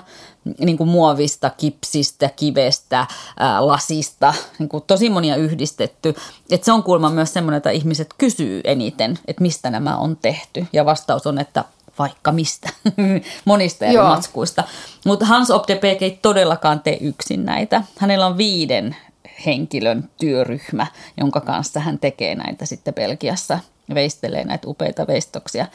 niin 0.60 0.78
kuin 0.78 0.90
muovista, 0.90 1.50
kipsistä, 1.50 2.30
kivestä, 2.36 3.08
ää, 3.40 3.68
lasista, 3.68 4.34
niin 4.60 4.70
kuin 4.70 4.84
tosi 4.88 5.10
monia 5.10 5.36
yhdistetty. 5.36 6.16
Et 6.52 6.64
se 6.64 6.72
on 6.72 6.84
kuulemma 6.84 7.10
myös 7.10 7.34
semmoinen, 7.34 7.58
että 7.58 7.70
ihmiset 7.70 8.14
kysyy 8.18 8.62
eniten, 8.64 9.20
että 9.28 9.42
mistä 9.42 9.70
nämä 9.70 9.98
on 9.98 10.18
tehty. 10.18 10.68
Ja 10.74 10.86
vastaus 10.86 11.28
on, 11.28 11.40
että 11.40 11.64
vaikka 12.00 12.32
mistä, 12.32 12.70
monista 13.46 13.86
eri 13.86 13.96
Joo. 13.96 14.08
matskuista. 14.08 14.64
Mutta 15.06 15.26
Hans 15.26 15.52
Optepek 15.52 16.02
ei 16.02 16.20
todellakaan 16.22 16.80
tee 16.80 16.98
yksin 17.02 17.46
näitä. 17.46 17.84
Hänellä 17.98 18.26
on 18.26 18.38
viiden 18.38 18.96
henkilön 19.46 20.10
työryhmä, 20.20 20.88
jonka 21.18 21.42
kanssa 21.42 21.80
hän 21.80 22.00
tekee 22.00 22.36
näitä 22.36 22.66
sitten 22.66 22.94
Belgiassa 22.94 23.60
veistelee 23.94 24.44
näitä 24.44 24.68
upeita 24.68 25.08
veistoksia. 25.08 25.66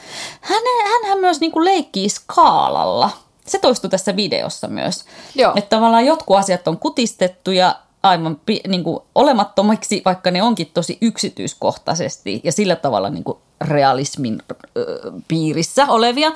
Hän, 0.41 0.63
hänhän 0.91 1.19
myös 1.19 1.39
niin 1.39 1.51
kuin 1.51 1.65
leikkii 1.65 2.09
skaalalla– 2.09 3.09
se 3.49 3.59
toistui 3.59 3.89
tässä 3.89 4.15
videossa 4.15 4.67
myös. 4.67 5.05
Joo. 5.35 5.53
Että 5.55 5.75
tavallaan 5.75 6.05
jotkut 6.05 6.37
asiat 6.37 6.67
on 6.67 6.77
kutistettu 6.77 7.51
ja 7.51 7.75
aivan 8.03 8.41
niin 8.67 8.83
kuin 8.83 8.99
olemattomiksi, 9.15 10.01
vaikka 10.05 10.31
ne 10.31 10.43
onkin 10.43 10.71
tosi 10.73 10.97
yksityiskohtaisesti 11.01 12.41
ja 12.43 12.51
sillä 12.51 12.75
tavalla 12.75 13.09
niin 13.09 13.23
kuin 13.23 13.37
realismin 13.61 14.41
ö, 14.77 15.11
piirissä 15.27 15.85
olevia, 15.85 16.31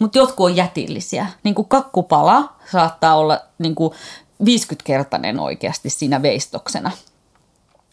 mutta 0.00 0.18
jotkut 0.18 0.50
on 0.50 0.56
jätillisiä. 0.56 1.26
Niin 1.42 1.54
kuin 1.54 1.68
kakkupala 1.68 2.52
saattaa 2.72 3.16
olla 3.16 3.40
niin 3.58 3.74
kuin 3.74 3.92
50-kertainen 4.44 5.40
oikeasti 5.40 5.90
siinä 5.90 6.22
veistoksena. 6.22 6.90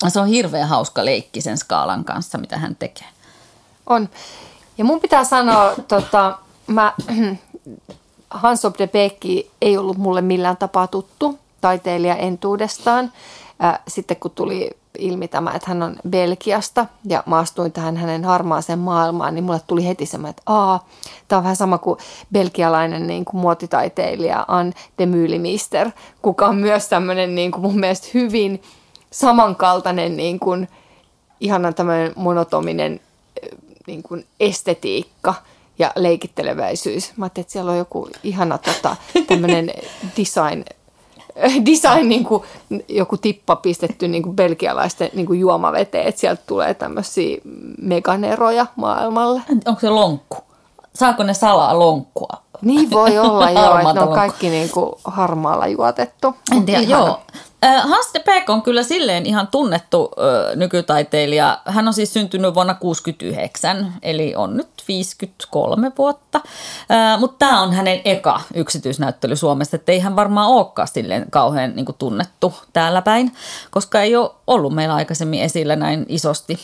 Se 0.07 0.19
on 0.19 0.27
hirveän 0.27 0.67
hauska 0.67 1.05
leikki 1.05 1.41
sen 1.41 1.57
skaalan 1.57 2.05
kanssa, 2.05 2.37
mitä 2.37 2.57
hän 2.57 2.75
tekee. 2.75 3.07
On. 3.89 4.09
Ja 4.77 4.85
mun 4.85 4.99
pitää 4.99 5.23
sanoa, 5.23 5.73
tota, 5.87 6.37
mä 6.67 6.93
Hans 8.29 8.63
de 8.79 8.87
Beekki 8.87 9.51
ei 9.61 9.77
ollut 9.77 9.97
mulle 9.97 10.21
millään 10.21 10.57
tapaa 10.57 10.87
tuttu 10.87 11.39
taiteilija 11.61 12.15
entuudestaan. 12.15 13.11
Sitten 13.87 14.17
kun 14.17 14.31
tuli 14.31 14.69
ilmi 14.97 15.27
tämä, 15.27 15.51
että 15.51 15.67
hän 15.67 15.83
on 15.83 15.95
Belgiasta 16.09 16.85
ja 17.05 17.23
maastuin 17.25 17.71
tähän 17.71 17.97
hänen 17.97 18.25
harmaaseen 18.25 18.79
maailmaan, 18.79 19.35
niin 19.35 19.43
mulle 19.43 19.61
tuli 19.67 19.87
heti 19.87 20.05
semmoinen, 20.05 20.29
että 20.29 20.41
aa, 20.45 20.87
tämä 21.27 21.37
on 21.37 21.43
vähän 21.43 21.55
sama 21.55 21.77
kuin 21.77 21.99
belgialainen 22.31 23.07
niin 23.07 23.25
kuin 23.25 23.41
muotitaiteilija 23.41 24.45
Anne 24.47 24.73
de 24.97 25.05
Mylimister, 25.05 25.91
kuka 26.21 26.47
on 26.47 26.55
myös 26.55 26.87
tämmöinen 26.87 27.35
niin 27.35 27.51
kuin 27.51 27.61
mun 27.61 27.79
mielestä 27.79 28.07
hyvin 28.13 28.61
samankaltainen 29.11 30.17
niin 30.17 30.39
kuin, 30.39 30.67
ihanan 31.39 31.73
tämmöinen 31.73 32.13
monotominen 32.15 32.99
niin 33.89 34.03
kuin 34.03 34.25
estetiikka– 34.39 35.33
ja 35.79 35.91
leikitteleväisyys. 35.95 37.11
Mä 37.17 37.25
ajattelin, 37.25 37.43
että 37.43 37.53
siellä 37.53 37.71
on 37.71 37.77
joku 37.77 38.09
ihana 38.23 38.57
tota, 38.57 38.95
tämmöinen 39.27 39.71
design, 40.17 40.65
design 41.71 42.09
niin 42.09 42.23
kuin, 42.23 42.43
joku 42.87 43.17
tippa 43.17 43.55
pistetty 43.55 44.07
niin 44.07 44.23
kuin 44.23 44.35
belgialaisten 44.35 45.09
niin 45.13 45.25
kuin 45.25 45.39
juomaveteen, 45.39 46.07
että 46.07 46.21
sieltä 46.21 46.41
tulee 46.47 46.73
tämmöisiä 46.73 47.37
meganeroja 47.81 48.65
maailmalle. 48.75 49.41
Onko 49.65 49.81
se 49.81 49.89
lonkku? 49.89 50.37
Saako 50.95 51.23
ne 51.23 51.33
salaa 51.33 51.79
lonkkua? 51.79 52.41
Niin 52.61 52.91
voi 52.91 53.17
olla 53.17 53.49
joo, 53.61 53.77
että 53.77 53.93
ne 53.93 54.01
on 54.01 54.13
kaikki 54.13 54.49
niin 54.49 54.69
kuin 54.69 54.91
harmaalla 55.03 55.67
juotettu. 55.67 56.35
En 56.51 56.65
tiedä, 56.65 56.81
joo. 56.81 57.19
Hans 57.61 58.09
de 58.13 58.19
Beek 58.19 58.49
on 58.49 58.61
kyllä 58.61 58.83
silleen 58.83 59.25
ihan 59.25 59.47
tunnettu 59.47 60.11
ö, 60.17 60.55
nykytaiteilija. 60.55 61.59
Hän 61.65 61.87
on 61.87 61.93
siis 61.93 62.13
syntynyt 62.13 62.53
vuonna 62.53 62.73
1969, 62.73 63.93
eli 64.01 64.35
on 64.35 64.57
nyt 64.57 64.69
53 64.87 65.91
vuotta. 65.97 66.41
Mutta 67.19 67.45
tämä 67.45 67.61
on 67.61 67.73
hänen 67.73 68.01
eka 68.05 68.41
yksityisnäyttely 68.53 69.35
Suomessa, 69.35 69.75
että 69.75 69.91
ei 69.91 69.99
hän 69.99 70.15
varmaan 70.15 70.49
olekaan 70.49 70.87
silleen 70.87 71.25
kauhean 71.31 71.75
niin 71.75 71.85
kuin, 71.85 71.95
tunnettu 71.99 72.53
täällä 72.73 73.01
päin, 73.01 73.31
koska 73.71 74.01
ei 74.01 74.15
ole 74.15 74.31
ollut 74.47 74.75
meillä 74.75 74.95
aikaisemmin 74.95 75.41
esillä 75.41 75.75
näin 75.75 76.05
isosti 76.09 76.59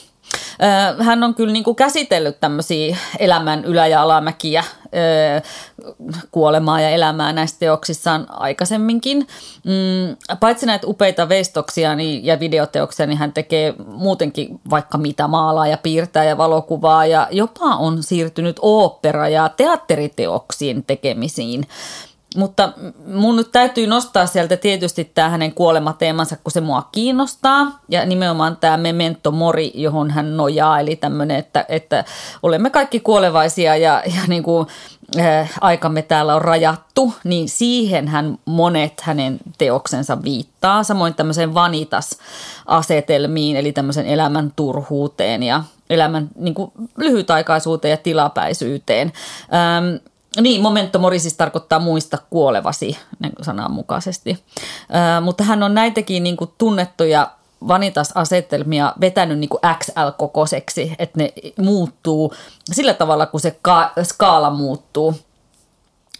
hän 0.99 1.23
on 1.23 1.35
kyllä 1.35 1.53
niin 1.53 1.63
kuin 1.63 1.75
käsitellyt 1.75 2.39
tämmöisiä 2.39 2.97
elämän 3.19 3.65
ylä- 3.65 3.87
ja 3.87 4.01
alamäkiä, 4.01 4.63
kuolemaa 6.31 6.81
ja 6.81 6.89
elämää 6.89 7.33
näissä 7.33 7.59
teoksissaan 7.59 8.25
aikaisemminkin. 8.29 9.27
Mm, 9.63 10.37
paitsi 10.39 10.65
näitä 10.65 10.87
upeita 10.87 11.29
veistoksia 11.29 11.95
niin, 11.95 12.25
ja 12.25 12.39
videoteoksia, 12.39 13.05
niin 13.05 13.17
hän 13.17 13.33
tekee 13.33 13.73
muutenkin 13.85 14.59
vaikka 14.69 14.97
mitä 14.97 15.27
maalaa 15.27 15.67
ja 15.67 15.77
piirtää 15.77 16.23
ja 16.23 16.37
valokuvaa 16.37 17.05
ja 17.05 17.27
jopa 17.31 17.65
on 17.65 18.03
siirtynyt 18.03 18.59
opera- 18.61 19.29
ja 19.29 19.49
teatteriteoksien 19.49 20.83
tekemisiin. 20.83 21.67
Mutta 22.35 22.73
mun 23.07 23.35
nyt 23.35 23.51
täytyy 23.51 23.87
nostaa 23.87 24.25
sieltä 24.25 24.57
tietysti 24.57 25.11
tämä 25.13 25.29
hänen 25.29 25.53
kuolemateemansa, 25.53 26.37
kun 26.43 26.51
se 26.51 26.61
mua 26.61 26.89
kiinnostaa. 26.91 27.79
Ja 27.89 28.05
nimenomaan 28.05 28.57
tämä 28.57 28.77
memento 28.77 29.31
mori, 29.31 29.71
johon 29.75 30.11
hän 30.11 30.37
nojaa, 30.37 30.79
eli 30.79 30.95
tämmöinen, 30.95 31.37
että, 31.37 31.65
että 31.69 32.03
olemme 32.43 32.69
kaikki 32.69 32.99
kuolevaisia 32.99 33.75
ja, 33.75 34.03
ja 34.05 34.21
niin 34.27 34.43
kuin, 34.43 34.67
äh, 35.19 35.53
aikamme 35.61 36.01
täällä 36.01 36.35
on 36.35 36.41
rajattu, 36.41 37.13
niin 37.23 37.49
siihen 37.49 38.07
hän 38.07 38.37
monet 38.45 39.01
hänen 39.01 39.39
teoksensa 39.57 40.23
viittaa. 40.23 40.83
Samoin 40.83 41.13
tämmöiseen 41.13 41.53
vanitas-asetelmiin, 41.53 43.55
eli 43.55 43.71
tämmöisen 43.71 44.05
elämän 44.05 44.53
turhuuteen 44.55 45.43
ja 45.43 45.63
elämän 45.89 46.29
niin 46.35 46.53
kuin, 46.53 46.71
lyhytaikaisuuteen 46.97 47.91
ja 47.91 47.97
tilapäisyyteen. 47.97 49.13
Ähm, 49.53 49.95
niin, 50.41 50.61
momento 50.61 50.99
mori 50.99 51.19
siis 51.19 51.33
tarkoittaa 51.33 51.79
muista 51.79 52.17
kuolevasi 52.29 52.97
niin 53.19 53.33
sananmukaisesti. 53.41 54.43
Äh, 54.95 55.23
mutta 55.23 55.43
hän 55.43 55.63
on 55.63 55.73
näitäkin 55.73 56.23
niin 56.23 56.37
kuin 56.37 56.51
tunnettuja 56.57 57.31
vanitas-asetelmia 57.67 58.93
vetänyt 59.01 59.39
niin 59.39 59.49
XL-kokoiseksi, 59.79 60.95
että 60.99 61.19
ne 61.19 61.33
muuttuu 61.61 62.33
sillä 62.71 62.93
tavalla, 62.93 63.25
kun 63.25 63.39
se 63.39 63.57
ka- 63.61 63.91
skaala 64.03 64.49
muuttuu 64.49 65.15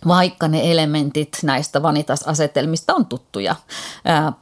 vaikka 0.07 0.48
ne 0.48 0.72
elementit 0.72 1.38
näistä 1.43 1.84
vanitas-asetelmista 1.84 2.93
on 2.93 3.05
tuttuja. 3.05 3.55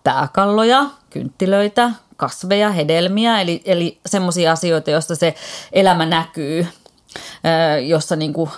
Pääkalloja, 0.03 0.86
kynttilöitä, 1.10 1.92
kasveja, 2.18 2.70
hedelmiä, 2.70 3.42
eli, 3.42 3.62
eli 3.65 4.00
semmoisia 4.06 4.51
asioita, 4.51 4.92
joista 4.92 5.15
se 5.15 5.36
elämä 5.72 6.06
näkyy, 6.06 6.68
jossa 7.88 8.15
niin 8.15 8.34
kuin 8.34 8.50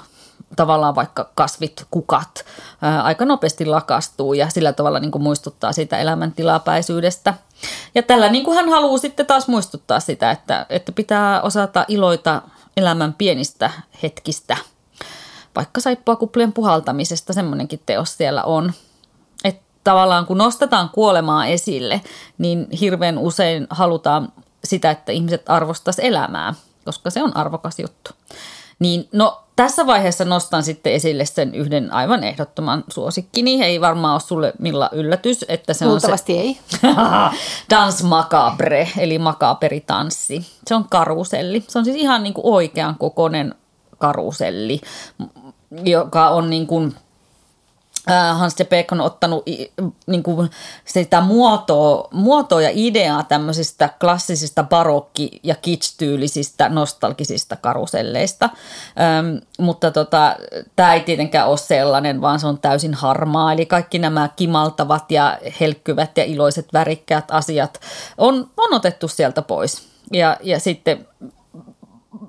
tavallaan 0.55 0.95
vaikka 0.95 1.29
kasvit, 1.35 1.85
kukat 1.91 2.45
ää, 2.81 3.03
aika 3.03 3.25
nopeasti 3.25 3.65
lakastuu 3.65 4.33
ja 4.33 4.49
sillä 4.49 4.73
tavalla 4.73 4.99
niin 4.99 5.11
kuin 5.11 5.21
muistuttaa 5.21 5.73
siitä 5.73 5.97
elämän 5.97 6.31
tilapäisyydestä. 6.31 7.33
Ja 7.95 8.03
tällä 8.03 8.29
niin 8.29 8.45
kuin 8.45 8.55
hän 8.55 8.69
haluaa 8.69 8.97
sitten 8.97 9.25
taas 9.25 9.47
muistuttaa 9.47 9.99
sitä, 9.99 10.31
että, 10.31 10.65
että 10.69 10.91
pitää 10.91 11.41
osata 11.41 11.85
iloita 11.87 12.41
elämän 12.77 13.13
pienistä 13.13 13.71
hetkistä. 14.03 14.57
Vaikka 15.55 15.81
saippua 15.81 16.15
kuplien 16.15 16.53
puhaltamisesta, 16.53 17.33
semmoinenkin 17.33 17.81
teos 17.85 18.17
siellä 18.17 18.43
on. 18.43 18.73
Että 19.43 19.63
tavallaan 19.83 20.25
kun 20.25 20.37
nostetaan 20.37 20.89
kuolemaa 20.89 21.45
esille, 21.45 22.01
niin 22.37 22.67
hirveän 22.79 23.17
usein 23.17 23.67
halutaan 23.69 24.33
sitä, 24.63 24.91
että 24.91 25.11
ihmiset 25.11 25.49
arvostaisi 25.49 26.05
elämää, 26.05 26.53
koska 26.85 27.09
se 27.09 27.23
on 27.23 27.37
arvokas 27.37 27.79
juttu. 27.79 28.11
Niin 28.79 29.09
no 29.11 29.41
tässä 29.55 29.87
vaiheessa 29.87 30.25
nostan 30.25 30.63
sitten 30.63 30.93
esille 30.93 31.25
sen 31.25 31.55
yhden 31.55 31.93
aivan 31.93 32.23
ehdottoman 32.23 32.83
suosikkini. 32.89 33.63
Ei 33.63 33.81
varmaan 33.81 34.13
ole 34.13 34.19
sulle 34.19 34.53
milla 34.59 34.89
yllätys, 34.91 35.45
että 35.47 35.73
se 35.73 35.87
on 35.87 36.01
se... 36.01 36.07
ei. 36.27 36.59
Dans 37.69 38.03
macabre, 38.03 38.89
eli 38.97 39.19
tanssi. 39.85 40.45
Se 40.67 40.75
on 40.75 40.85
karuselli. 40.89 41.63
Se 41.67 41.79
on 41.79 41.85
siis 41.85 41.97
ihan 41.97 42.23
niin 42.23 42.33
kuin 42.33 42.45
oikean 42.45 42.95
kokoinen 42.97 43.55
karuselli, 43.97 44.81
joka 45.83 46.29
on 46.29 46.49
niin 46.49 46.67
kuin 46.67 46.95
Hans 48.33 48.55
de 48.57 48.65
Beek 48.65 48.91
on 48.91 49.01
ottanut 49.01 49.43
niin 50.07 50.23
kuin 50.23 50.49
sitä 50.85 51.21
muotoa, 51.21 52.07
muotoa 52.11 52.61
ja 52.61 52.69
ideaa 52.73 53.23
tämmöisistä 53.23 53.89
klassisista 53.99 54.63
barokki- 54.63 55.39
ja 55.43 55.55
kitsch-tyylisistä 55.55 56.69
nostalgisista 56.69 57.55
karuselleista, 57.55 58.49
ähm, 58.99 59.35
mutta 59.59 59.91
tota, 59.91 60.35
tämä 60.75 60.93
ei 60.93 60.99
tietenkään 60.99 61.47
ole 61.47 61.57
sellainen, 61.57 62.21
vaan 62.21 62.39
se 62.39 62.47
on 62.47 62.59
täysin 62.59 62.93
harmaa, 62.93 63.53
eli 63.53 63.65
kaikki 63.65 63.99
nämä 63.99 64.29
kimaltavat 64.35 65.11
ja 65.11 65.37
helkkyvät 65.59 66.17
ja 66.17 66.23
iloiset 66.23 66.73
värikkäät 66.73 67.25
asiat 67.31 67.79
on, 68.17 68.49
on 68.57 68.73
otettu 68.73 69.07
sieltä 69.07 69.41
pois. 69.41 69.87
Ja, 70.13 70.37
ja 70.43 70.59
sitten 70.59 71.07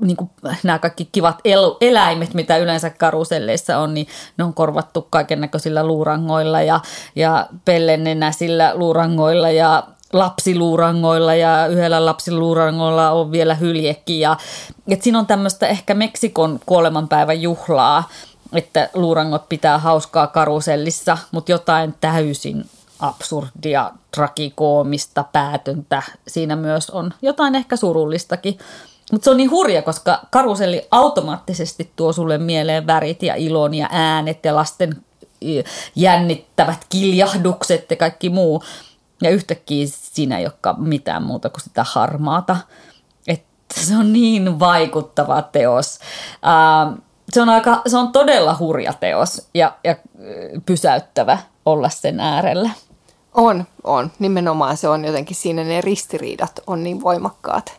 niin 0.00 0.16
kuin 0.16 0.30
nämä 0.62 0.78
kaikki 0.78 1.08
kivat 1.12 1.38
el, 1.44 1.74
eläimet, 1.80 2.34
mitä 2.34 2.56
yleensä 2.56 2.90
karuselleissa 2.90 3.78
on, 3.78 3.94
niin 3.94 4.06
ne 4.36 4.44
on 4.44 4.54
korvattu 4.54 5.06
kaiken 5.10 5.40
näköisillä 5.40 5.86
luurangoilla 5.86 6.62
ja, 6.62 6.80
ja 7.16 7.46
pellennenäsillä 7.64 8.72
luurangoilla 8.74 9.50
ja 9.50 9.82
lapsiluurangoilla 10.12 11.34
ja 11.34 11.66
yhdellä 11.66 12.06
lapsiluurangolla 12.06 13.10
on 13.10 13.32
vielä 13.32 13.54
hyljekin. 13.54 14.20
Ja, 14.20 14.36
et 14.88 15.02
siinä 15.02 15.18
on 15.18 15.26
tämmöistä 15.26 15.66
ehkä 15.66 15.94
Meksikon 15.94 16.60
kuolemanpäivän 16.66 17.42
juhlaa, 17.42 18.08
että 18.52 18.90
luurangot 18.94 19.48
pitää 19.48 19.78
hauskaa 19.78 20.26
karusellissa, 20.26 21.18
mutta 21.32 21.52
jotain 21.52 21.94
täysin 22.00 22.64
absurdia, 23.00 23.92
trakikoomista 24.10 25.24
päätöntä 25.32 26.02
siinä 26.28 26.56
myös 26.56 26.90
on. 26.90 27.10
Jotain 27.22 27.54
ehkä 27.54 27.76
surullistakin. 27.76 28.58
Mutta 29.12 29.24
se 29.24 29.30
on 29.30 29.36
niin 29.36 29.50
hurja, 29.50 29.82
koska 29.82 30.20
karuselli 30.30 30.88
automaattisesti 30.90 31.90
tuo 31.96 32.12
sulle 32.12 32.38
mieleen 32.38 32.86
värit 32.86 33.22
ja 33.22 33.34
ilon 33.34 33.74
ja 33.74 33.88
äänet 33.92 34.44
ja 34.44 34.56
lasten 34.56 34.96
jännittävät 35.94 36.86
kiljahdukset 36.88 37.90
ja 37.90 37.96
kaikki 37.96 38.30
muu. 38.30 38.62
Ja 39.22 39.30
yhtäkkiä 39.30 39.86
siinä 39.90 40.38
ei 40.38 40.44
olekaan 40.44 40.82
mitään 40.82 41.22
muuta 41.22 41.48
kuin 41.48 41.60
sitä 41.60 41.84
harmaata. 41.88 42.56
Että 43.28 43.80
se 43.80 43.96
on 43.96 44.12
niin 44.12 44.58
vaikuttava 44.58 45.42
teos. 45.42 45.98
se, 47.32 47.42
on 47.42 47.48
aika, 47.48 47.82
se 47.86 47.96
on 47.96 48.12
todella 48.12 48.56
hurja 48.58 48.92
teos 48.92 49.48
ja, 49.54 49.72
ja 49.84 49.96
pysäyttävä 50.66 51.38
olla 51.66 51.88
sen 51.88 52.20
äärellä. 52.20 52.70
On, 53.34 53.64
on. 53.84 54.10
Nimenomaan 54.18 54.76
se 54.76 54.88
on 54.88 55.04
jotenkin 55.04 55.36
siinä 55.36 55.64
ne 55.64 55.80
ristiriidat 55.80 56.60
on 56.66 56.82
niin 56.82 57.02
voimakkaat 57.02 57.72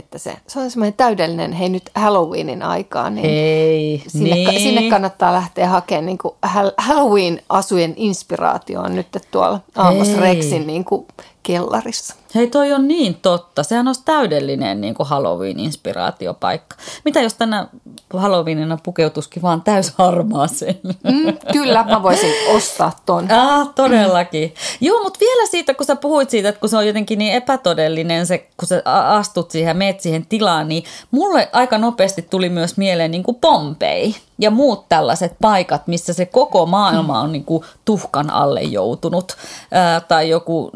että 0.00 0.18
se, 0.18 0.36
se 0.46 0.60
on 0.60 0.70
semmoinen 0.70 0.94
täydellinen, 0.94 1.52
hei 1.52 1.68
nyt 1.68 1.90
Halloweenin 1.94 2.62
aikaa, 2.62 3.10
niin 3.10 3.30
hei, 3.30 4.02
sinne, 4.06 4.34
niin. 4.34 4.60
sinne 4.60 4.90
kannattaa 4.90 5.32
lähteä 5.32 5.68
hakemaan 5.68 6.06
niin 6.06 6.18
kuin 6.18 6.34
Halloween-asujen 6.78 7.94
inspiraatioon 7.96 8.94
nyt 8.94 9.06
tuolla 9.30 9.60
Amos 9.74 10.16
Rexin 10.16 10.66
niin 10.66 10.84
kuin 10.84 11.06
kellarissa. 11.42 12.14
Hei, 12.34 12.46
toi 12.46 12.72
on 12.72 12.88
niin 12.88 13.14
totta. 13.14 13.62
Sehän 13.62 13.86
olisi 13.86 14.02
täydellinen 14.04 14.80
niin 14.80 14.94
kuin 14.94 15.08
Halloween-inspiraatiopaikka. 15.08 16.76
Mitä 17.04 17.20
jos 17.20 17.34
tänä 17.34 17.68
Halloweenina 18.14 18.78
pukeutuskin 18.82 19.42
vaan 19.42 19.62
täys 19.62 19.92
harmaaseen? 19.98 20.80
Mm, 20.84 21.38
kyllä, 21.52 21.84
mä 21.84 22.02
voisin 22.02 22.32
ostaa 22.56 22.92
ton. 23.06 23.28
Ah, 23.40 23.68
todellakin. 23.74 24.48
Mm. 24.48 24.86
Joo, 24.86 25.02
mutta 25.02 25.20
vielä 25.20 25.46
siitä, 25.46 25.74
kun 25.74 25.86
sä 25.86 25.96
puhuit 25.96 26.30
siitä, 26.30 26.48
että 26.48 26.60
kun 26.60 26.68
se 26.68 26.76
on 26.76 26.86
jotenkin 26.86 27.18
niin 27.18 27.32
epätodellinen, 27.32 28.26
se, 28.26 28.38
kun 28.56 28.68
sä 28.68 28.82
astut 28.84 29.50
siihen 29.50 29.68
ja 29.68 29.74
meet 29.74 30.00
siihen 30.00 30.26
tilaan, 30.26 30.68
niin 30.68 30.84
mulle 31.10 31.48
aika 31.52 31.78
nopeasti 31.78 32.22
tuli 32.22 32.48
myös 32.48 32.76
mieleen 32.76 33.10
niin 33.10 33.22
kuin 33.22 33.36
Pompei 33.40 34.14
ja 34.38 34.50
muut 34.50 34.88
tällaiset 34.88 35.36
paikat, 35.40 35.86
missä 35.86 36.12
se 36.12 36.26
koko 36.26 36.66
maailma 36.66 37.20
on 37.20 37.32
niin 37.32 37.44
kuin 37.44 37.64
tuhkan 37.84 38.30
alle 38.30 38.62
joutunut, 38.62 39.36
ää, 39.70 40.00
tai 40.00 40.28
joku 40.28 40.70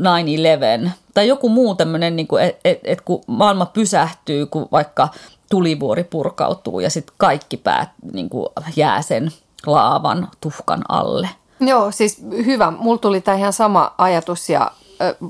9-11, 0.86 0.90
tai 1.14 1.28
joku 1.28 1.48
muu 1.48 1.74
tämmöinen, 1.74 2.16
niin 2.16 2.28
että 2.40 2.60
et, 2.64 2.80
et 2.84 3.00
kun 3.00 3.20
maailma 3.26 3.66
pysähtyy, 3.66 4.46
kun 4.46 4.68
vaikka 4.72 5.08
tulivuori 5.50 6.04
purkautuu 6.04 6.80
ja 6.80 6.90
sitten 6.90 7.14
kaikki 7.18 7.56
päät 7.56 7.88
niin 8.12 8.28
kuin 8.28 8.48
jää 8.76 9.02
sen 9.02 9.30
laavan 9.66 10.28
tuhkan 10.40 10.82
alle. 10.88 11.28
Joo, 11.60 11.90
siis 11.90 12.22
hyvä. 12.30 12.70
Mulla 12.70 12.98
tuli 12.98 13.20
tämä 13.20 13.36
ihan 13.36 13.52
sama 13.52 13.94
ajatus 13.98 14.50
ja 14.50 14.70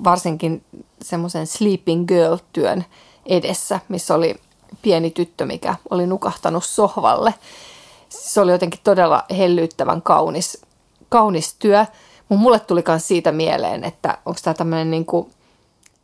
varsinkin 0.04 0.64
semmoisen 1.02 1.46
Sleeping 1.46 2.08
Girl-työn 2.08 2.84
edessä, 3.26 3.80
missä 3.88 4.14
oli 4.14 4.34
pieni 4.82 5.10
tyttö, 5.10 5.46
mikä 5.46 5.74
oli 5.90 6.06
nukahtanut 6.06 6.64
sohvalle– 6.64 7.34
se 8.20 8.40
oli 8.40 8.52
jotenkin 8.52 8.80
todella 8.84 9.24
hellyyttävän 9.38 10.02
kaunis, 10.02 10.62
kaunis 11.08 11.54
työ. 11.58 11.86
Mutta 12.28 12.42
mulle 12.42 12.60
tuli 12.60 12.84
myös 12.88 13.08
siitä 13.08 13.32
mieleen, 13.32 13.84
että 13.84 14.18
onko 14.26 14.40
tämä 14.44 14.54
tämmöinen 14.54 14.90
niin 14.90 15.06
kuin, 15.06 15.30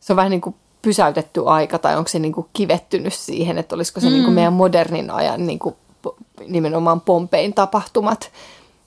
se 0.01 0.13
on 0.13 0.17
vähän 0.17 0.31
niin 0.31 0.41
kuin 0.41 0.55
pysäytetty 0.83 1.43
aika 1.47 1.79
tai 1.79 1.97
onko 1.97 2.09
se 2.09 2.19
niin 2.19 2.33
kuin 2.33 2.47
kivettynyt 2.53 3.15
siihen, 3.15 3.59
että 3.59 3.75
olisiko 3.75 4.01
se 4.01 4.07
mm. 4.07 4.13
niin 4.13 4.25
kuin 4.25 4.35
meidän 4.35 4.53
modernin 4.53 5.11
ajan 5.11 5.47
niin 5.47 5.59
kuin 5.59 5.75
nimenomaan 6.49 7.01
Pompein 7.01 7.55
tapahtumat. 7.55 8.31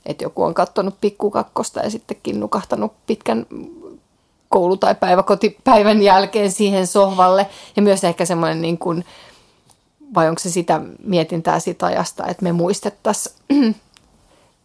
Että 0.06 0.24
joku 0.24 0.44
on 0.44 0.54
katsonut 0.54 0.96
pikkukakkosta 1.02 1.80
ja 1.80 1.90
sittenkin 1.90 2.40
nukahtanut 2.40 2.94
pitkän 3.08 3.46
koulu- 4.50 4.78
tai 4.78 4.96
päiväkotipäivän 4.96 6.02
jälkeen 6.02 6.52
siihen 6.52 6.88
sohvalle. 6.88 7.50
Ja 7.76 7.82
myös 7.82 8.04
ehkä 8.04 8.26
semmoinen 8.26 8.62
niin 8.62 8.78
kuin, 8.78 9.06
vai 10.16 10.30
onko 10.30 10.40
se 10.40 10.50
sitä 10.50 10.82
mietintää 11.04 11.60
siitä 11.60 11.86
ajasta, 11.86 12.28
että 12.28 12.44
me 12.44 12.52
muistettaisiin, 12.52 13.36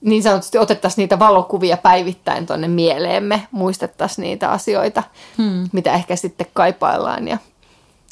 niin 0.00 0.22
sanotusti 0.22 0.58
otettaisiin 0.58 1.02
niitä 1.02 1.18
valokuvia 1.18 1.76
päivittäin 1.76 2.46
tuonne 2.46 2.68
mieleemme, 2.68 3.48
muistettaisiin 3.50 4.22
niitä 4.22 4.50
asioita, 4.50 5.02
hmm. 5.38 5.68
mitä 5.72 5.92
ehkä 5.92 6.16
sitten 6.16 6.46
kaipaillaan 6.52 7.28
ja 7.28 7.38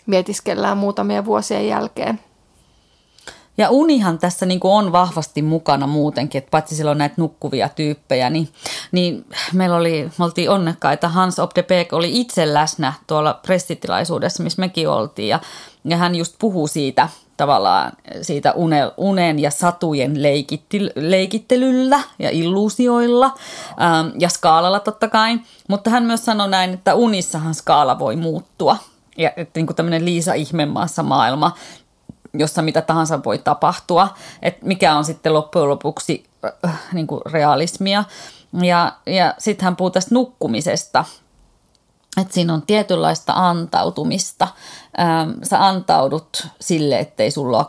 mietiskellään 0.07 0.79
muutamia 0.79 1.25
vuosien 1.25 1.69
jälkeen. 1.69 2.21
Ja 3.59 3.71
unihan 3.71 4.19
tässä 4.19 4.47
niin 4.47 4.61
kuin 4.61 4.73
on 4.73 4.93
vahvasti 4.93 5.43
mukana 5.43 5.87
muutenkin, 5.87 6.39
että 6.39 6.51
paitsi 6.51 6.77
silloin 6.77 6.99
näitä 6.99 7.15
nukkuvia 7.19 7.69
tyyppejä, 7.69 8.31
niin, 8.31 8.49
niin 8.93 9.25
meillä 9.53 9.77
oli, 9.77 10.11
me 10.19 10.25
oltiin 10.25 10.51
onnekkaita. 10.51 11.09
Hans 11.09 11.39
Op 11.39 11.51
de 11.55 11.63
Beek 11.63 11.93
oli 11.93 12.21
itse 12.21 12.55
läsnä 12.55 12.93
tuolla 13.07 13.41
pressitilaisuudessa, 13.47 14.43
missä 14.43 14.61
mekin 14.61 14.89
oltiin. 14.89 15.29
Ja, 15.29 15.41
ja 15.85 15.97
hän 15.97 16.15
just 16.15 16.35
puhuu 16.39 16.67
siitä, 16.67 17.09
tavallaan 17.37 17.93
siitä 18.23 18.55
unen 18.97 19.39
ja 19.39 19.51
satujen 19.51 20.23
leikittelyllä 20.97 22.01
ja 22.19 22.31
illuusioilla 22.31 23.27
ähm, 23.27 24.09
ja 24.19 24.29
skaalalla 24.29 24.81
totta 24.81 25.09
kai. 25.09 25.39
Mutta 25.69 25.91
hän 25.91 26.03
myös 26.03 26.25
sanoi 26.25 26.49
näin, 26.49 26.75
että 26.75 26.95
unissahan 26.95 27.55
skaala 27.55 27.99
voi 27.99 28.17
muuttua. 28.17 28.77
Ja 29.19 29.33
että 29.37 29.59
niin 29.59 29.67
kuin 29.67 29.77
tämmöinen 29.77 30.05
Liisa 30.05 30.35
Ihmemaassa 30.35 31.03
maailma, 31.03 31.55
jossa 32.35 32.63
mitä 32.63 32.83
tahansa 32.83 33.25
voi 33.25 33.39
tapahtua. 33.39 34.09
Että 34.43 34.67
mikä 34.67 34.95
on 34.95 35.05
sitten 35.05 35.35
loppujen 35.35 35.69
lopuksi 35.69 36.25
äh, 36.65 36.81
niin 36.93 37.07
kuin 37.07 37.21
realismia. 37.27 38.05
Ja, 38.63 38.93
ja 39.07 39.35
sitten 39.39 39.65
hän 39.65 39.77
puhuu 39.77 39.91
tästä 39.91 40.15
nukkumisesta– 40.15 41.05
että 42.21 42.35
siinä 42.35 42.55
on 42.55 42.63
tietynlaista 42.63 43.33
antautumista. 43.37 44.49
Ähm, 45.01 45.31
sä 45.43 45.67
antaudut 45.67 46.47
sille, 46.61 46.99
ettei 46.99 47.31
sulla 47.31 47.59
ole 47.59 47.67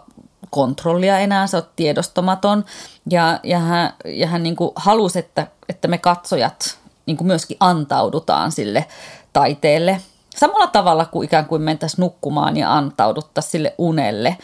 kontrollia 0.50 1.20
enää, 1.20 1.48
sä 1.48 1.58
oot 1.58 1.76
tiedostamaton. 1.76 2.66
Ja, 3.10 3.40
ja 3.44 3.60
hän, 3.60 3.94
ja 4.06 4.28
hän 4.28 4.44
niin 4.44 4.56
kuin 4.56 4.72
halusi, 4.76 5.20
että, 5.20 5.48
että 5.70 5.88
me 5.88 5.98
katsojat 5.98 6.78
niin 7.06 7.18
kuin 7.18 7.28
myöskin 7.28 7.58
antaudutaan 7.60 8.52
sille 8.52 8.86
taiteelle. 9.34 10.02
Samalla 10.36 10.68
tavalla 10.68 11.06
kuin 11.06 11.26
ikään 11.26 11.46
kuin 11.46 11.62
mentäisiin 11.62 12.02
nukkumaan 12.02 12.58
ja 12.58 12.74
antauduttaisiin 12.74 13.52
sille 13.52 13.76
unelle. 13.78 14.38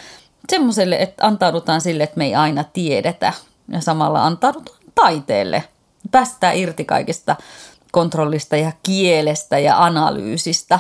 Semmoiselle, 0.50 0.96
että 0.96 1.28
antaudutaan 1.28 1.82
sille, 1.82 2.04
että 2.04 2.18
me 2.18 2.26
ei 2.26 2.36
aina 2.36 2.64
tiedetä. 2.64 3.34
Ja 3.68 3.82
samalla 3.82 4.26
antaudutaan 4.26 4.78
taiteelle. 4.96 5.64
Päästään 6.12 6.58
irti 6.58 6.86
kaikista 6.86 7.36
kontrollista 7.94 8.58
ja 8.58 8.72
kielestä 8.84 9.60
ja 9.60 9.84
analyysistä. 9.84 10.80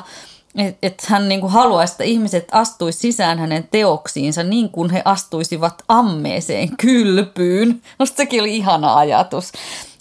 Että 0.57 0.77
et 0.81 1.03
hän 1.07 1.29
niinku 1.29 1.47
haluaisi, 1.47 1.93
että 1.93 2.03
ihmiset 2.03 2.47
astuisi 2.51 2.99
sisään 2.99 3.39
hänen 3.39 3.67
teoksiinsa 3.71 4.43
niin 4.43 4.69
kuin 4.69 4.89
he 4.89 5.01
astuisivat 5.05 5.83
ammeeseen 5.87 6.77
kylpyyn. 6.77 7.81
Musta 7.99 8.17
sekin 8.17 8.41
oli 8.41 8.55
ihana 8.55 8.95
ajatus. 8.95 9.51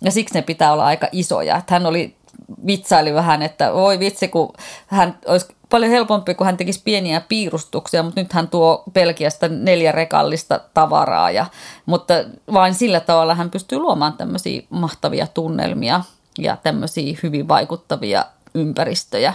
Ja 0.02 0.10
siksi 0.10 0.34
ne 0.34 0.42
pitää 0.42 0.72
olla 0.72 0.84
aika 0.84 1.08
isoja. 1.12 1.56
Että 1.56 1.74
hän 1.74 1.86
oli 1.86 2.16
vitsaili 2.66 3.14
vähän, 3.14 3.42
että 3.42 3.74
voi 3.74 3.98
vitsi, 3.98 4.28
kun 4.28 4.52
hän 4.86 5.18
olisi 5.26 5.46
paljon 5.70 5.90
helpompi, 5.90 6.34
kun 6.34 6.46
hän 6.46 6.56
tekisi 6.56 6.82
pieniä 6.84 7.20
piirustuksia, 7.20 8.02
mutta 8.02 8.20
nyt 8.20 8.32
hän 8.32 8.48
tuo 8.48 8.82
Belgiasta 8.92 9.48
neljä 9.48 9.92
rekallista 9.92 10.60
tavaraa. 10.74 11.30
Ja, 11.30 11.46
mutta 11.86 12.14
vain 12.52 12.74
sillä 12.74 13.00
tavalla 13.00 13.34
hän 13.34 13.50
pystyy 13.50 13.78
luomaan 13.78 14.12
tämmöisiä 14.12 14.62
mahtavia 14.70 15.26
tunnelmia 15.26 16.00
ja 16.38 16.56
tämmöisiä 16.56 17.18
hyvin 17.22 17.48
vaikuttavia 17.48 18.24
ympäristöjä. 18.54 19.34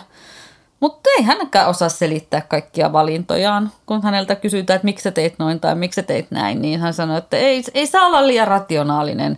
Mutta 0.80 1.10
ei 1.18 1.24
hänkään 1.24 1.70
osaa 1.70 1.90
selittää 1.90 2.42
kaikkia 2.42 2.94
valintojaan. 2.94 3.72
Kun 3.86 4.04
häneltä 4.04 4.36
kysytään, 4.36 4.76
että 4.76 4.86
miksi 4.86 5.04
sä 5.04 5.12
teit 5.12 5.40
noin 5.40 5.60
tai 5.60 5.76
miksi 5.76 5.96
sä 5.96 6.04
teit 6.04 6.32
näin, 6.32 6.62
niin 6.62 6.80
hän 6.80 6.94
sanoi, 6.94 7.18
että 7.18 7.38
ei, 7.38 7.64
ei 7.74 7.88
saa 7.88 8.06
olla 8.06 8.28
liian 8.28 8.48
rationaalinen. 8.48 9.38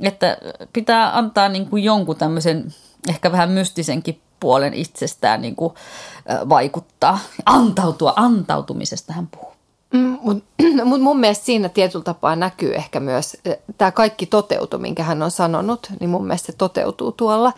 Että 0.00 0.36
pitää 0.72 1.18
antaa 1.18 1.48
niin 1.48 1.68
kuin 1.68 1.84
jonkun 1.84 2.16
tämmöisen 2.16 2.74
ehkä 3.08 3.32
vähän 3.32 3.50
mystisenkin 3.50 4.20
puolen 4.40 4.74
itsestään 4.74 5.42
niin 5.42 5.56
kuin, 5.56 5.74
vaikuttaa. 6.48 7.18
Antautua, 7.46 8.12
antautumisesta 8.16 9.12
hän 9.12 9.26
puhuu. 9.26 9.55
Mm, 9.92 10.18
Mutta 10.22 10.44
mut 10.84 11.00
mun 11.00 11.20
mielestä 11.20 11.44
siinä 11.44 11.68
tietyllä 11.68 12.04
tapaa 12.04 12.36
näkyy 12.36 12.74
ehkä 12.74 13.00
myös 13.00 13.36
tämä 13.78 13.90
kaikki 13.90 14.26
toteutu, 14.26 14.78
minkä 14.78 15.02
hän 15.02 15.22
on 15.22 15.30
sanonut, 15.30 15.92
niin 16.00 16.10
mun 16.10 16.26
mielestä 16.26 16.52
se 16.52 16.58
toteutuu 16.58 17.12
tuolla. 17.12 17.52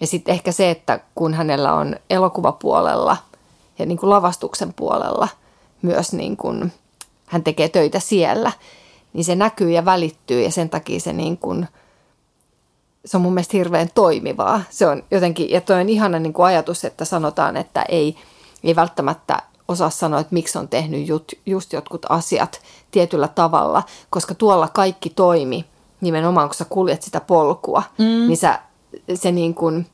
Ja 0.00 0.06
sitten 0.06 0.32
ehkä 0.32 0.52
se, 0.52 0.70
että 0.70 1.00
kun 1.14 1.34
hänellä 1.34 1.74
on 1.74 1.96
elokuvapuolella 2.10 3.16
ja 3.78 3.86
niin 3.86 3.98
kuin 3.98 4.10
lavastuksen 4.10 4.72
puolella 4.74 5.28
myös 5.82 6.12
niin 6.12 6.36
kuin 6.36 6.72
hän 7.26 7.44
tekee 7.44 7.68
töitä 7.68 8.00
siellä, 8.00 8.52
niin 9.12 9.24
se 9.24 9.34
näkyy 9.34 9.70
ja 9.70 9.84
välittyy 9.84 10.42
ja 10.42 10.50
sen 10.50 10.70
takia 10.70 11.00
se 11.00 11.12
niin 11.12 11.38
kuin, 11.38 11.68
se 13.04 13.16
on 13.16 13.22
mun 13.22 13.34
mielestä 13.34 13.56
hirveän 13.56 13.88
toimivaa. 13.94 14.62
Se 14.70 14.86
on 14.86 15.02
jotenkin, 15.10 15.50
ja 15.50 15.60
toi 15.60 15.80
on 15.80 15.88
ihana 15.88 16.18
niin 16.18 16.32
kuin 16.32 16.46
ajatus, 16.46 16.84
että 16.84 17.04
sanotaan, 17.04 17.56
että 17.56 17.82
ei, 17.82 18.16
ei 18.64 18.76
välttämättä 18.76 19.42
osaa 19.70 19.90
sanoa, 19.90 20.20
että 20.20 20.34
miksi 20.34 20.58
on 20.58 20.68
tehnyt 20.68 21.08
just, 21.08 21.32
just 21.46 21.72
jotkut 21.72 22.06
asiat 22.08 22.62
tietyllä 22.90 23.28
tavalla, 23.28 23.82
koska 24.10 24.34
tuolla 24.34 24.68
kaikki 24.68 25.10
toimi 25.10 25.64
nimenomaan, 26.00 26.48
kun 26.48 26.54
sä 26.54 26.64
kuljet 26.64 27.02
sitä 27.02 27.20
polkua, 27.20 27.82
mm. 27.98 28.04
niin 28.04 28.36
sä, 28.36 28.60
se 29.14 29.32
niin 29.32 29.54
kuin, 29.54 29.86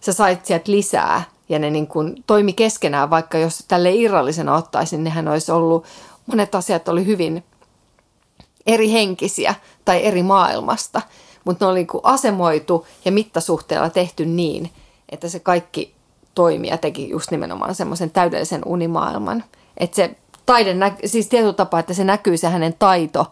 sä 0.00 0.12
sait 0.12 0.46
sieltä 0.46 0.72
lisää 0.72 1.22
ja 1.48 1.58
ne 1.58 1.70
niin 1.70 1.86
kuin 1.86 2.24
toimi 2.26 2.52
keskenään, 2.52 3.10
vaikka 3.10 3.38
jos 3.38 3.64
tälle 3.68 3.92
irrallisena 3.94 4.54
ottaisin, 4.54 4.96
niin 4.96 5.04
nehän 5.04 5.28
olisi 5.28 5.52
ollut, 5.52 5.84
monet 6.26 6.54
asiat 6.54 6.88
oli 6.88 7.06
hyvin 7.06 7.44
eri 8.66 8.92
henkisiä 8.92 9.54
tai 9.84 10.04
eri 10.04 10.22
maailmasta, 10.22 11.02
mutta 11.44 11.64
ne 11.64 11.70
oli 11.70 11.78
niin 11.78 11.86
kuin 11.86 12.04
asemoitu 12.04 12.86
ja 13.04 13.12
mittasuhteella 13.12 13.90
tehty 13.90 14.26
niin, 14.26 14.70
että 15.08 15.28
se 15.28 15.40
kaikki 15.40 15.94
toimi 16.34 16.68
ja 16.68 16.78
teki 16.78 17.08
just 17.08 17.30
nimenomaan 17.30 17.74
semmoisen 17.74 18.10
täydellisen 18.10 18.62
unimaailman. 18.66 19.44
Että 19.76 19.96
se 19.96 20.16
taide, 20.46 20.74
siis 21.04 21.28
tietyllä 21.28 21.52
tapaa, 21.52 21.80
että 21.80 21.94
se 21.94 22.04
näkyy 22.04 22.36
se 22.36 22.48
hänen 22.48 22.74
taito 22.78 23.26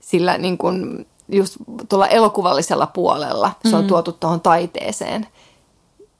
sillä 0.00 0.38
niin 0.38 0.58
kuin 0.58 1.06
just 1.28 1.56
tuolla 1.88 2.06
elokuvallisella 2.06 2.86
puolella. 2.86 3.50
Se 3.70 3.76
on 3.76 3.84
mm. 3.84 3.88
tuotu 3.88 4.12
tuohon 4.12 4.40
taiteeseen. 4.40 5.26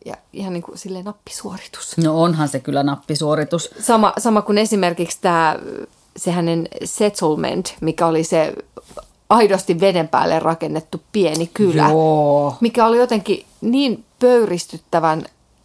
Ja 0.05 0.15
ihan 0.33 0.53
niin 0.53 0.63
kuin 0.63 0.79
silleen 0.79 1.05
nappisuoritus. 1.05 1.97
No 1.97 2.23
onhan 2.23 2.49
se 2.49 2.61
kyllä 2.61 2.83
nappisuoritus. 2.83 3.71
Sama, 3.81 4.13
sama 4.19 4.43
kuin 4.43 4.59
esimerkiksi 4.59 5.19
tämä, 5.21 5.57
se 6.17 6.31
hänen 6.31 6.69
settlement, 6.85 7.75
mikä 7.81 8.07
oli 8.07 8.25
se 8.25 8.55
aidosti 9.31 9.81
veden 9.81 10.09
päälle 10.09 10.39
rakennettu 10.39 11.03
pieni 11.13 11.51
kylä. 11.55 11.89
Joo. 11.89 12.57
Mikä 12.61 12.87
oli 12.87 12.99
jotenkin 12.99 13.45
niin 13.61 14.05
pöyristyttävän 14.19 15.25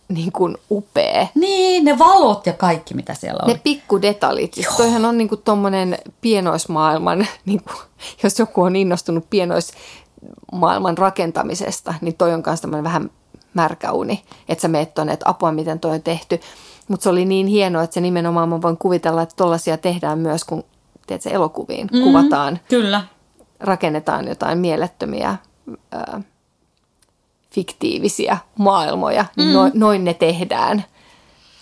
niin 0.10 0.32
kuin 0.32 0.58
upea. 0.72 1.28
Niin, 1.36 1.86
ne 1.86 2.00
valot 2.00 2.46
ja 2.46 2.54
kaikki, 2.54 2.93
mitä 2.93 3.13
siellä 3.13 3.39
on. 3.41 3.48
Ne 3.48 3.60
pikkudetaljit. 3.63 4.54
Siis 4.54 4.67
toihan 4.67 5.06
on 5.06 5.17
niin 5.17 5.30
kuin 5.30 5.41
tommonen 5.41 5.98
pienoismaailman, 6.22 7.28
niin 7.46 7.63
kuin, 7.63 7.78
jos 8.24 8.39
joku 8.39 8.62
on 8.62 8.76
innostunut 8.76 9.30
pienoismaailman 9.30 10.98
rakentamisesta, 10.98 11.93
niin 12.02 12.15
toi 12.15 12.34
on 12.34 12.43
myös 12.46 12.62
tämmöinen 12.62 12.84
vähän 12.84 13.10
märkä 13.54 13.91
uni. 13.91 14.24
Että 14.50 14.62
sä 14.62 14.67
meet 14.67 14.93
tuonne, 14.93 15.13
että 15.13 15.30
apua, 15.30 15.52
miten 15.52 15.80
toi 15.80 15.91
on 15.91 16.02
tehty. 16.02 16.39
Mutta 16.88 17.04
se 17.04 17.10
oli 17.10 17.26
niin 17.26 17.48
hienoa, 17.48 17.84
että 17.84 17.93
se 17.93 18.02
nimenomaan 18.02 18.50
mä 18.50 18.62
voin 18.62 18.78
kuvitella, 18.78 19.22
että 19.22 19.36
tollaisia 19.36 19.78
tehdään 19.78 20.20
myös, 20.20 20.43
kun 20.43 20.63
teet 21.08 21.22
se 21.22 21.30
elokuviin, 21.30 21.89
mm, 21.93 22.04
kuvataan. 22.04 22.60
Kyllä. 22.70 23.02
Rakennetaan 23.60 24.28
jotain 24.28 24.58
mielettömiä... 24.58 25.36
Ää, 25.91 26.22
fiktiivisiä 27.52 28.38
maailmoja, 28.58 29.26
niin 29.36 29.48
mm. 29.48 29.54
noin, 29.54 29.72
noin 29.76 30.04
ne 30.04 30.14
tehdään. 30.14 30.86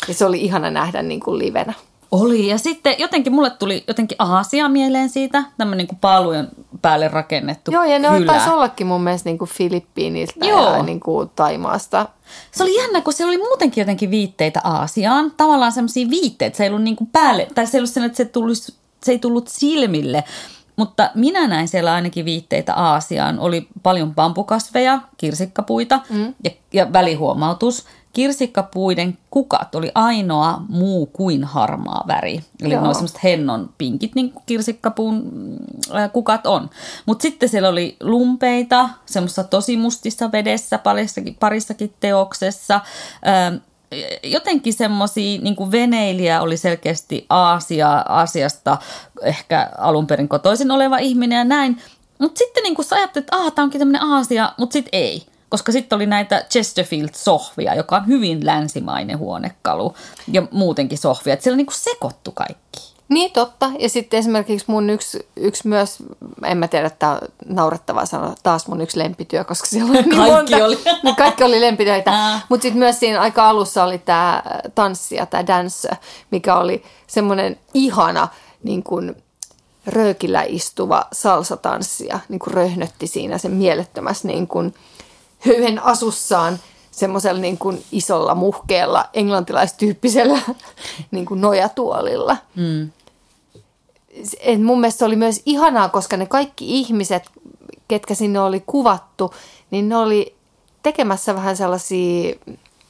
Ja 0.07 0.13
se 0.13 0.25
oli 0.25 0.41
ihana 0.41 0.71
nähdä 0.71 1.01
niin 1.01 1.19
kuin 1.19 1.39
livenä. 1.39 1.73
Oli, 2.11 2.47
ja 2.47 2.57
sitten 2.57 2.95
jotenkin 2.97 3.33
mulle 3.33 3.49
tuli 3.49 3.83
jotenkin 3.87 4.15
Aasia 4.19 4.69
mieleen 4.69 5.09
siitä, 5.09 5.43
tämmöinen 5.57 5.77
niin 5.77 5.87
kuin 5.87 5.99
paalujen 5.99 6.47
päälle 6.81 7.07
rakennettu 7.07 7.71
Joo, 7.71 7.83
ja 7.83 7.99
ne 7.99 8.07
kylä. 8.07 8.25
taisi 8.25 8.49
ollakin 8.49 8.87
mun 8.87 9.01
mielestä 9.01 9.29
niin 9.29 9.37
kuin 9.37 9.49
Filippiiniltä 9.49 10.45
Joo. 10.45 10.75
ja 10.75 10.83
niin 10.83 10.99
kuin 10.99 11.29
Taimaasta. 11.35 12.07
Se 12.51 12.63
oli 12.63 12.77
jännä, 12.77 13.01
kun 13.01 13.13
siellä 13.13 13.29
oli 13.29 13.37
muutenkin 13.37 13.81
jotenkin 13.81 14.11
viitteitä 14.11 14.61
Aasiaan. 14.63 15.31
Tavallaan 15.37 15.71
semmoisia 15.71 16.09
viitteitä, 16.09 16.57
se 16.57 16.63
ei 16.63 16.69
ollut 16.69 16.83
niin 16.83 16.95
kuin 16.95 17.09
päälle, 17.13 17.47
tai 17.55 17.67
se 17.67 17.77
ei 17.77 17.79
ollut 17.79 17.93
sen, 17.93 18.03
että 18.03 18.17
se, 18.17 18.25
tulisi, 18.25 18.73
se 19.03 19.11
ei 19.11 19.19
tullut 19.19 19.47
silmille, 19.47 20.23
mutta 20.75 21.11
minä 21.15 21.47
näin 21.47 21.67
siellä 21.67 21.93
ainakin 21.93 22.25
viitteitä 22.25 22.73
Aasiaan. 22.73 23.39
Oli 23.39 23.67
paljon 23.83 24.15
pampukasveja, 24.15 24.99
kirsikkapuita 25.17 25.99
mm. 26.09 26.33
ja, 26.43 26.51
ja 26.73 26.93
välihuomautus. 26.93 27.85
Kirsikkapuiden 28.13 29.17
kukat 29.29 29.75
oli 29.75 29.91
ainoa 29.95 30.61
muu 30.69 31.05
kuin 31.05 31.43
harmaa 31.43 32.03
väri. 32.07 32.41
Eli 32.61 32.73
Joo. 32.73 32.81
ne 32.81 32.87
oli 32.87 32.95
semmoiset 32.95 33.23
hennon 33.23 33.69
pinkit, 33.77 34.15
niin 34.15 34.31
kuin 34.31 34.43
kirsikkapuun 34.45 35.31
äh, 35.95 36.11
kukat 36.11 36.47
on. 36.47 36.69
Mutta 37.05 37.21
sitten 37.21 37.49
siellä 37.49 37.69
oli 37.69 37.97
lumpeita, 37.99 38.89
semmoista 39.05 39.43
tosi 39.43 39.77
mustissa 39.77 40.31
vedessä 40.31 40.77
parissakin, 40.77 41.35
parissakin 41.39 41.93
teoksessa. 41.99 42.81
Jotenkin 44.23 44.73
semmoisia 44.73 45.41
niin 45.41 45.71
veneilijä 45.71 46.41
oli 46.41 46.57
selkeästi 46.57 47.25
Aasia, 47.29 47.91
Aasiasta 47.91 48.77
ehkä 49.21 49.69
alun 49.77 50.07
perin 50.07 50.29
kotoisin 50.29 50.71
oleva 50.71 50.97
ihminen 50.97 51.37
ja 51.37 51.43
näin. 51.43 51.81
Mutta 52.19 52.37
sitten 52.37 52.63
niin 52.63 52.75
kuin 52.75 52.85
sä 52.85 52.95
ajattelet, 52.95 53.23
että 53.23 53.51
tämä 53.55 53.63
onkin 53.63 53.79
tämmöinen 53.79 54.03
Aasia, 54.03 54.53
mutta 54.57 54.73
sitten 54.73 54.89
ei. 54.93 55.25
Koska 55.49 55.71
sitten 55.71 55.95
oli 55.95 56.05
näitä 56.05 56.45
Chesterfield-sohvia, 56.49 57.75
joka 57.75 57.95
on 57.95 58.07
hyvin 58.07 58.45
länsimainen 58.45 59.17
huonekalu 59.17 59.95
ja 60.31 60.43
muutenkin 60.51 60.97
sohvia. 60.97 61.33
Että 61.33 61.43
siellä 61.43 61.57
niin 61.57 61.65
kuin 61.65 61.75
sekoittu 61.75 62.31
kaikki. 62.31 62.94
Niin, 63.09 63.31
totta. 63.31 63.71
Ja 63.79 63.89
sitten 63.89 64.19
esimerkiksi 64.19 64.65
mun 64.67 64.89
yksi, 64.89 65.27
yksi 65.35 65.67
myös, 65.67 65.97
en 66.45 66.57
mä 66.57 66.67
tiedä, 66.67 66.87
että 66.87 67.19
naurettavaa 67.45 68.05
sanoa, 68.05 68.35
taas 68.43 68.67
mun 68.67 68.81
yksi 68.81 68.99
lempityö, 68.99 69.43
koska 69.43 69.67
siellä 69.67 69.89
oli 69.89 70.01
niin 70.01 70.15
kaikki 70.15 70.31
monta. 70.31 70.65
Oli. 70.65 70.79
niin 71.03 71.15
kaikki 71.15 71.43
oli 71.43 71.61
lempitöitä. 71.61 72.39
Mutta 72.49 72.61
sitten 72.61 72.79
myös 72.79 72.99
siinä 72.99 73.21
aika 73.21 73.49
alussa 73.49 73.83
oli 73.83 73.97
tämä 73.97 74.43
tanssi 74.75 75.15
ja 75.15 75.25
tämä 75.25 75.47
dance, 75.47 75.89
mikä 76.31 76.55
oli 76.55 76.83
semmoinen 77.07 77.59
ihana 77.73 78.27
niin 78.63 78.83
kuin 78.83 79.15
röökillä 79.87 80.43
istuva 80.47 81.07
salsatanssija, 81.13 82.19
niin 82.29 82.39
kuin 82.39 82.53
röhnötti 82.53 83.07
siinä 83.07 83.37
sen 83.37 83.51
mielettömässä 83.51 84.27
niin 84.27 84.47
kuin 84.47 84.73
höyhen 85.39 85.83
asussaan 85.83 86.59
semmoisella 86.95 87.41
niin 87.41 87.57
kuin 87.57 87.83
isolla 87.91 88.35
muhkeella 88.35 89.09
englantilaistyyppisellä 89.13 90.39
niin 91.11 91.25
kuin 91.25 91.41
nojatuolilla. 91.41 92.37
Mm. 92.55 92.91
Et 94.39 94.61
mun 94.61 94.79
mielestä 94.79 94.99
se 94.99 95.05
oli 95.05 95.15
myös 95.15 95.41
ihanaa, 95.45 95.89
koska 95.89 96.17
ne 96.17 96.25
kaikki 96.25 96.79
ihmiset, 96.79 97.23
ketkä 97.87 98.15
sinne 98.15 98.39
oli 98.39 98.63
kuvattu, 98.65 99.33
niin 99.71 99.89
ne 99.89 99.97
oli 99.97 100.35
tekemässä 100.83 101.35
vähän 101.35 101.57
sellaisia, 101.57 102.35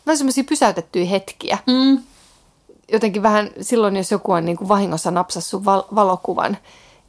vähän 0.05 0.17
sellaisia 0.17 0.43
pysäytettyjä 0.43 1.05
hetkiä. 1.05 1.57
Mm. 1.67 2.03
Jotenkin 2.91 3.23
vähän 3.23 3.49
silloin, 3.61 3.95
jos 3.95 4.11
joku 4.11 4.31
on 4.31 4.45
niin 4.45 4.57
kuin 4.57 4.67
vahingossa 4.67 5.11
napsassu 5.11 5.65
val- 5.65 5.83
valokuvan, 5.95 6.57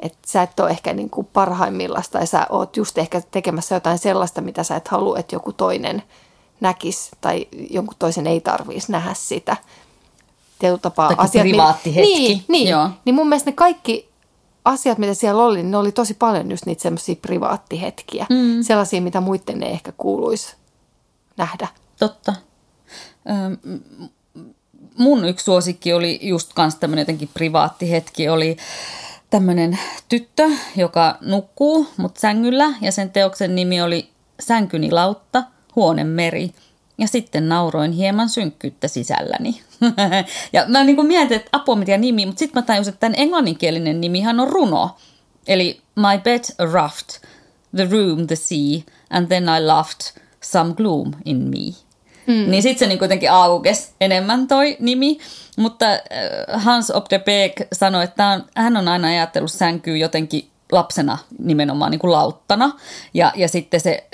että 0.01 0.19
sä 0.27 0.43
et 0.43 0.61
ole 0.61 0.71
ehkä 0.71 0.93
niin 0.93 1.11
kuin 1.11 1.29
parhaimmillaan 1.33 2.05
tai 2.11 2.27
sä 2.27 2.47
oot 2.51 2.77
just 2.77 2.99
ehkä 2.99 3.23
tekemässä 3.31 3.75
jotain 3.75 3.99
sellaista, 3.99 4.41
mitä 4.41 4.63
sä 4.63 4.77
et 4.77 4.89
halua, 4.89 5.19
että 5.19 5.35
joku 5.35 5.53
toinen 5.53 6.03
näkisi 6.61 7.11
tai 7.21 7.47
jonkun 7.71 7.97
toisen 7.99 8.27
ei 8.27 8.41
tarvitsisi 8.41 8.93
nähdä 8.93 9.15
sitä. 9.15 9.57
Tietyllä 10.59 10.79
tapaa 10.79 11.09
tai 11.09 11.17
asiat, 11.19 11.43
privaatti 11.43 11.95
hetki. 11.95 12.19
Niin, 12.19 12.45
niin, 12.49 12.69
Joo. 12.69 12.91
niin 13.05 13.15
mun 13.15 13.29
mielestä 13.29 13.51
ne 13.51 13.55
kaikki 13.55 14.09
asiat, 14.65 14.99
mitä 14.99 15.15
siellä 15.15 15.45
oli, 15.45 15.57
niin 15.57 15.71
ne 15.71 15.77
oli 15.77 15.93
tosi 15.93 16.15
paljon 16.15 16.51
just 16.51 16.67
niitä 16.67 16.83
semmoisia 16.83 17.17
privaattihetkiä. 17.17 18.27
Mm. 18.31 18.63
Sellaisia, 18.63 19.03
mitä 19.03 19.21
muiden 19.21 19.63
ei 19.63 19.73
ehkä 19.73 19.93
kuuluisi 19.97 20.55
nähdä. 21.37 21.69
Totta. 21.99 22.35
mun 24.99 25.25
yksi 25.25 25.45
suosikki 25.45 25.93
oli 25.93 26.19
just 26.23 26.53
kans 26.53 26.75
tämmöinen 26.75 27.03
jotenkin 27.03 27.31
privaattihetki, 27.35 28.29
oli 28.29 28.57
tämmöinen 29.31 29.79
tyttö, 30.09 30.51
joka 30.77 31.19
nukkuu 31.21 31.87
mut 31.97 32.17
sängyllä 32.17 32.75
ja 32.81 32.93
sen 32.93 33.11
teoksen 33.11 33.55
nimi 33.55 33.83
oli 33.83 34.11
Sänkyni 34.41 34.91
lautta, 34.91 35.43
huonemeri. 35.77 36.51
Ja 36.99 37.09
sitten 37.09 37.49
nauroin 37.49 37.93
hieman 37.93 38.29
synkkyyttä 38.29 38.89
sisälläni. 38.89 39.61
ja 40.53 40.65
mä 40.69 40.85
niin 40.85 40.97
kuin 40.97 41.09
mietin, 41.09 41.37
että 41.37 41.49
apua 41.53 41.77
mitä 41.77 41.97
nimi, 41.97 42.27
mutta 42.27 42.39
sitten 42.39 42.63
mä 42.63 42.67
tajusin, 42.67 42.93
että 42.93 43.01
tämän 43.01 43.19
englanninkielinen 43.19 44.01
nimihan 44.01 44.41
on 44.41 44.49
runo. 44.49 44.97
Eli 45.47 45.81
My 45.97 46.19
bed 46.25 46.73
raft, 46.73 47.09
the 47.77 47.89
room 47.91 48.27
the 48.27 48.37
sea, 48.37 48.83
and 49.11 49.29
then 49.29 49.45
I 49.45 49.67
laughed 49.67 50.13
some 50.41 50.75
gloom 50.75 51.13
in 51.25 51.37
me. 51.37 51.75
Mm. 52.27 52.51
Niin 52.51 52.63
sitten 52.63 52.79
se 52.79 52.87
niin 52.87 52.99
kuitenkin 52.99 53.31
aukesi 53.31 53.93
enemmän 54.01 54.49
toi 54.49 54.77
nimi. 54.81 55.19
Mutta 55.57 55.93
äh, 55.93 56.01
Hans 56.63 56.91
of 56.91 57.05
the 57.05 57.19
Beek 57.19 57.53
sanoi, 57.73 58.05
että 58.05 58.29
on, 58.29 58.45
hän 58.55 58.77
on 58.77 58.89
aina 58.89 59.09
ajatellut 59.09 59.53
sänkyy 59.53 59.97
jotenkin 59.97 60.51
lapsena 60.73 61.19
nimenomaan 61.39 61.91
niin 61.91 61.99
kuin 61.99 62.13
lauttana 62.13 62.73
ja, 63.15 63.33
ja 63.37 63.49
sitten 63.49 63.81
se, 63.81 64.07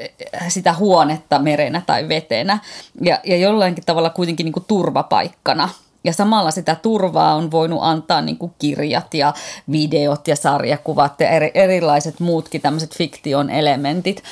sitä 0.48 0.74
huonetta 0.74 1.38
merenä 1.38 1.82
tai 1.86 2.08
vetenä 2.08 2.58
ja, 3.00 3.20
ja 3.24 3.36
jollain 3.36 3.74
tavalla 3.86 4.10
kuitenkin 4.10 4.44
niin 4.44 4.52
kuin 4.52 4.64
turvapaikkana. 4.68 5.68
Ja 6.04 6.12
samalla 6.12 6.50
sitä 6.50 6.74
turvaa 6.74 7.34
on 7.34 7.50
voinut 7.50 7.78
antaa 7.82 8.20
niin 8.20 8.38
kuin 8.38 8.52
kirjat 8.58 9.14
ja 9.14 9.34
videot 9.72 10.28
ja 10.28 10.36
sarjakuvat 10.36 11.20
ja 11.20 11.28
eri, 11.28 11.50
erilaiset 11.54 12.20
muutkin 12.20 12.60
tämmöiset 12.60 12.96
fiktion 12.96 13.50
elementit. 13.50 14.22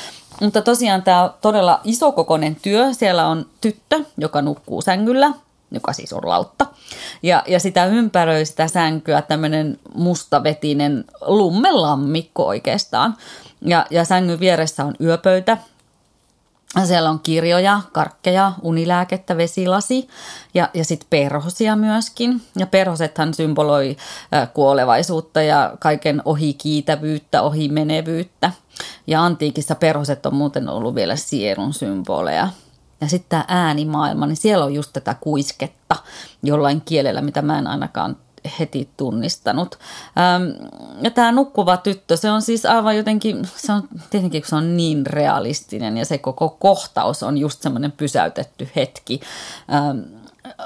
Mutta 0.40 0.62
tosiaan 0.62 1.02
tämä 1.02 1.22
on 1.22 1.30
todella 1.40 1.80
isokokoinen 1.84 2.56
työ. 2.62 2.92
Siellä 2.92 3.26
on 3.26 3.46
tyttö, 3.60 4.04
joka 4.16 4.42
nukkuu 4.42 4.82
sängyllä 4.82 5.32
joka 5.70 5.92
siis 5.92 6.12
on 6.12 6.22
lautta. 6.24 6.66
Ja, 7.22 7.42
ja 7.46 7.60
sitä 7.60 7.86
ympäröi 7.86 8.44
sitä 8.44 8.68
sänkyä 8.68 9.22
tämmöinen 9.22 9.78
mustavetinen 9.94 11.04
lummelammikko 11.20 12.46
oikeastaan. 12.46 13.16
Ja, 13.60 13.86
ja 13.90 14.04
sängyn 14.04 14.40
vieressä 14.40 14.84
on 14.84 14.94
yöpöytä, 15.00 15.58
siellä 16.84 17.10
on 17.10 17.20
kirjoja, 17.20 17.80
karkkeja, 17.92 18.52
unilääkettä, 18.62 19.36
vesilasi 19.36 20.08
ja, 20.54 20.68
ja 20.74 20.84
sitten 20.84 21.06
perhosia 21.10 21.76
myöskin. 21.76 22.42
Ja 22.58 22.66
perhosethan 22.66 23.34
symboloi 23.34 23.96
kuolevaisuutta 24.54 25.42
ja 25.42 25.76
kaiken 25.78 26.22
ohikiitävyyttä, 26.24 27.42
ohimenevyyttä. 27.42 28.52
Ja 29.06 29.24
antiikissa 29.24 29.74
perhoset 29.74 30.26
on 30.26 30.34
muuten 30.34 30.68
ollut 30.68 30.94
vielä 30.94 31.16
sielun 31.16 31.74
symboleja. 31.74 32.48
Ja 33.00 33.08
sitten 33.08 33.28
tämä 33.28 33.44
äänimaailma, 33.48 34.26
niin 34.26 34.36
siellä 34.36 34.64
on 34.64 34.74
just 34.74 34.92
tätä 34.92 35.16
kuisketta 35.20 35.96
jollain 36.42 36.80
kielellä, 36.80 37.20
mitä 37.22 37.42
mä 37.42 37.58
en 37.58 37.66
ainakaan 37.66 38.16
heti 38.58 38.90
tunnistanut. 38.96 39.78
Ja 41.02 41.10
tämä 41.10 41.32
nukkuva 41.32 41.76
tyttö, 41.76 42.16
se 42.16 42.30
on 42.30 42.42
siis 42.42 42.66
aivan 42.66 42.96
jotenkin, 42.96 43.48
se 43.56 43.72
on 43.72 43.88
tietenkin 44.10 44.42
se 44.46 44.56
on 44.56 44.76
niin 44.76 45.06
realistinen 45.06 45.96
ja 45.96 46.04
se 46.04 46.18
koko 46.18 46.48
kohtaus 46.48 47.22
on 47.22 47.38
just 47.38 47.62
semmoinen 47.62 47.92
pysäytetty 47.92 48.68
hetki. 48.76 49.20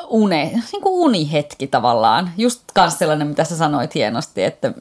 Une, 0.08 0.44
niin 0.72 0.82
kuin 0.82 1.04
unihetki 1.04 1.66
tavallaan. 1.66 2.30
Just 2.36 2.62
kans 2.74 2.98
sellainen, 2.98 3.26
mitä 3.26 3.44
sä 3.44 3.56
sanoit 3.56 3.94
hienosti, 3.94 4.44
että 4.44 4.72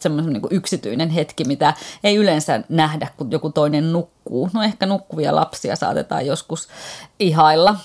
semmoinen 0.00 0.32
niin 0.32 0.42
yksityinen 0.50 1.10
hetki, 1.10 1.44
mitä 1.44 1.74
ei 2.04 2.16
yleensä 2.16 2.62
nähdä, 2.68 3.08
kun 3.16 3.30
joku 3.30 3.50
toinen 3.50 3.92
nukkuu. 3.92 4.50
No 4.52 4.62
ehkä 4.62 4.86
nukkuvia 4.86 5.34
lapsia 5.34 5.76
saatetaan 5.76 6.26
joskus 6.26 6.68
ihailla. 7.18 7.76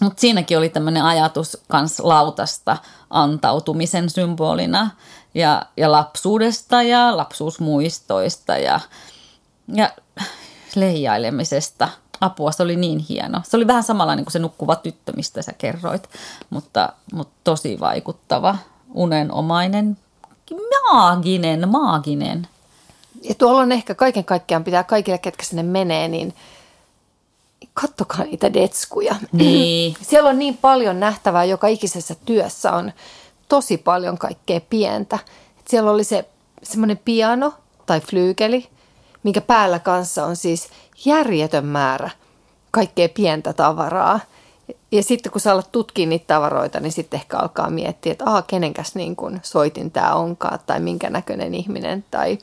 Mutta 0.00 0.20
siinäkin 0.20 0.58
oli 0.58 0.68
tämmöinen 0.68 1.04
ajatus 1.04 1.58
kans 1.68 2.00
lautasta 2.00 2.76
antautumisen 3.10 4.10
symbolina 4.10 4.90
ja, 5.34 5.62
ja 5.76 5.92
lapsuudesta 5.92 6.82
ja 6.82 7.16
lapsuusmuistoista 7.16 8.56
ja, 8.56 8.80
ja 9.74 9.90
leijailemisesta. 10.74 11.88
Apua, 12.20 12.52
se 12.52 12.62
oli 12.62 12.76
niin 12.76 12.98
hieno. 12.98 13.40
Se 13.44 13.56
oli 13.56 13.66
vähän 13.66 13.82
samanlainen 13.82 14.24
kuin 14.24 14.32
se 14.32 14.38
nukkuva 14.38 14.76
tyttö, 14.76 15.12
mistä 15.16 15.42
sä 15.42 15.52
kerroit, 15.52 16.08
mutta, 16.50 16.92
mutta 17.12 17.34
tosi 17.44 17.80
vaikuttava, 17.80 18.56
unenomainen, 18.94 19.98
maaginen, 20.92 21.68
maaginen. 21.68 22.48
Ja 23.22 23.34
tuolla 23.34 23.60
on 23.60 23.72
ehkä 23.72 23.94
kaiken 23.94 24.24
kaikkiaan 24.24 24.64
pitää 24.64 24.84
kaikille, 24.84 25.18
ketkä 25.18 25.44
sinne 25.44 25.62
menee, 25.62 26.08
niin– 26.08 26.34
kattokaa 27.80 28.24
niitä 28.24 28.52
detskuja. 28.52 29.16
Niin. 29.32 29.96
Siellä 30.10 30.30
on 30.30 30.38
niin 30.38 30.56
paljon 30.56 31.00
nähtävää, 31.00 31.44
joka 31.44 31.66
ikisessä 31.66 32.14
työssä 32.24 32.72
on 32.72 32.92
tosi 33.48 33.76
paljon 33.76 34.18
kaikkea 34.18 34.60
pientä. 34.60 35.18
Siellä 35.68 35.90
oli 35.90 36.04
se 36.04 36.28
semmoinen 36.62 37.00
piano 37.04 37.54
tai 37.86 38.00
flyykeli, 38.00 38.68
minkä 39.28 39.40
päällä 39.40 39.78
kanssa 39.78 40.26
on 40.26 40.36
siis 40.36 40.68
järjetön 41.04 41.66
määrä 41.66 42.10
kaikkea 42.70 43.08
pientä 43.08 43.52
tavaraa. 43.52 44.20
Ja 44.92 45.02
sitten 45.02 45.32
kun 45.32 45.40
sä 45.40 45.52
alat 45.52 45.72
tutkia 45.72 46.06
niitä 46.06 46.24
tavaroita, 46.26 46.80
niin 46.80 46.92
sitten 46.92 47.20
ehkä 47.20 47.38
alkaa 47.38 47.70
miettiä, 47.70 48.12
että 48.12 48.24
aha, 48.24 48.42
kenenkäs 48.42 48.94
niin 48.94 49.16
kun 49.16 49.40
soitin 49.42 49.90
tämä 49.90 50.14
onkaan, 50.14 50.58
tai 50.66 50.80
minkä 50.80 51.10
näköinen 51.10 51.54
ihminen, 51.54 52.04
tai 52.10 52.38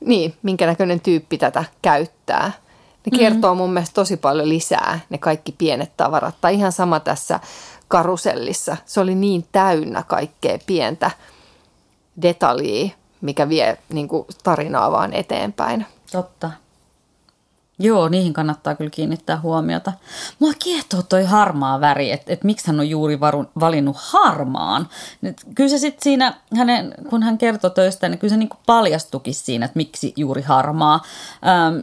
niin, 0.00 0.34
minkä 0.42 0.66
näköinen 0.66 1.00
tyyppi 1.00 1.38
tätä 1.38 1.64
käyttää– 1.82 2.52
ne 3.06 3.18
kertoo 3.18 3.54
mm. 3.54 3.58
mun 3.58 3.72
mielestä 3.72 3.94
tosi 3.94 4.16
paljon 4.16 4.48
lisää, 4.48 5.00
ne 5.10 5.18
kaikki 5.18 5.52
pienet 5.52 5.96
tavarat. 5.96 6.34
Tai 6.40 6.54
ihan 6.54 6.72
sama 6.72 7.00
tässä 7.00 7.40
karusellissa. 7.88 8.76
Se 8.84 9.00
oli 9.00 9.14
niin 9.14 9.46
täynnä 9.52 10.02
kaikkea 10.02 10.58
pientä 10.66 11.10
detaljia, 12.22 12.90
mikä 13.22 13.48
vie 13.48 13.78
niin 13.92 14.08
kuin, 14.08 14.26
tarinaa 14.44 14.90
vaan 14.90 15.12
eteenpäin. 15.12 15.86
Totta. 16.12 16.50
Joo, 17.78 18.08
niihin 18.08 18.32
kannattaa 18.32 18.74
kyllä 18.74 18.90
kiinnittää 18.90 19.40
huomiota. 19.40 19.92
Mua 20.38 20.52
kiehtoo 20.58 21.02
toi 21.02 21.24
harmaa 21.24 21.80
väri, 21.80 22.12
että 22.12 22.32
et 22.32 22.44
miksi 22.44 22.66
hän 22.66 22.80
on 22.80 22.90
juuri 22.90 23.20
varu, 23.20 23.44
valinnut 23.60 23.96
harmaan. 23.98 24.88
Et 25.22 25.46
kyllä 25.54 25.70
se 25.70 25.78
sitten 25.78 26.02
siinä, 26.02 26.34
hänen, 26.56 26.94
kun 27.10 27.22
hän 27.22 27.38
kertoi 27.38 27.70
töistä, 27.70 28.08
niin 28.08 28.18
kyllä 28.18 28.32
se 28.32 28.36
niinku 28.36 28.56
paljastukin 28.66 29.34
siinä, 29.34 29.64
että 29.64 29.76
miksi 29.76 30.12
juuri 30.16 30.42
harmaa. 30.42 31.02
Ähm, 31.46 31.76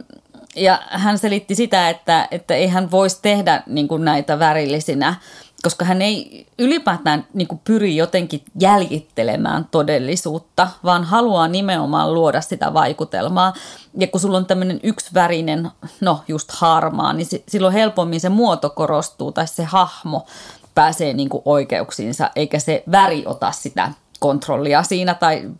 ja 0.56 0.82
hän 0.90 1.18
selitti 1.18 1.54
sitä, 1.54 1.88
että, 1.88 2.28
että 2.30 2.54
ei 2.54 2.68
hän 2.68 2.90
voisi 2.90 3.18
tehdä 3.22 3.62
niin 3.66 3.88
kuin 3.88 4.04
näitä 4.04 4.38
värillisinä, 4.38 5.14
koska 5.62 5.84
hän 5.84 6.02
ei 6.02 6.46
ylipäätään 6.58 7.26
niin 7.34 7.48
kuin 7.48 7.60
pyri 7.64 7.96
jotenkin 7.96 8.42
jäljittelemään 8.60 9.68
todellisuutta, 9.70 10.68
vaan 10.84 11.04
haluaa 11.04 11.48
nimenomaan 11.48 12.14
luoda 12.14 12.40
sitä 12.40 12.74
vaikutelmaa. 12.74 13.52
Ja 13.98 14.06
kun 14.06 14.20
sulla 14.20 14.36
on 14.36 14.46
tämmöinen 14.46 14.80
yksivärinen, 14.82 15.70
no 16.00 16.20
just 16.28 16.50
harmaa, 16.50 17.12
niin 17.12 17.26
silloin 17.48 17.74
helpommin 17.74 18.20
se 18.20 18.28
muoto 18.28 18.70
korostuu 18.70 19.32
tai 19.32 19.46
se 19.46 19.64
hahmo 19.64 20.26
pääsee 20.74 21.12
niin 21.12 21.28
kuin 21.28 21.42
oikeuksiinsa, 21.44 22.30
eikä 22.36 22.58
se 22.58 22.82
väri 22.90 23.22
ota 23.26 23.52
sitä 23.52 23.92
kontrollia 24.20 24.82
siinä 24.82 25.14
tai 25.14 25.50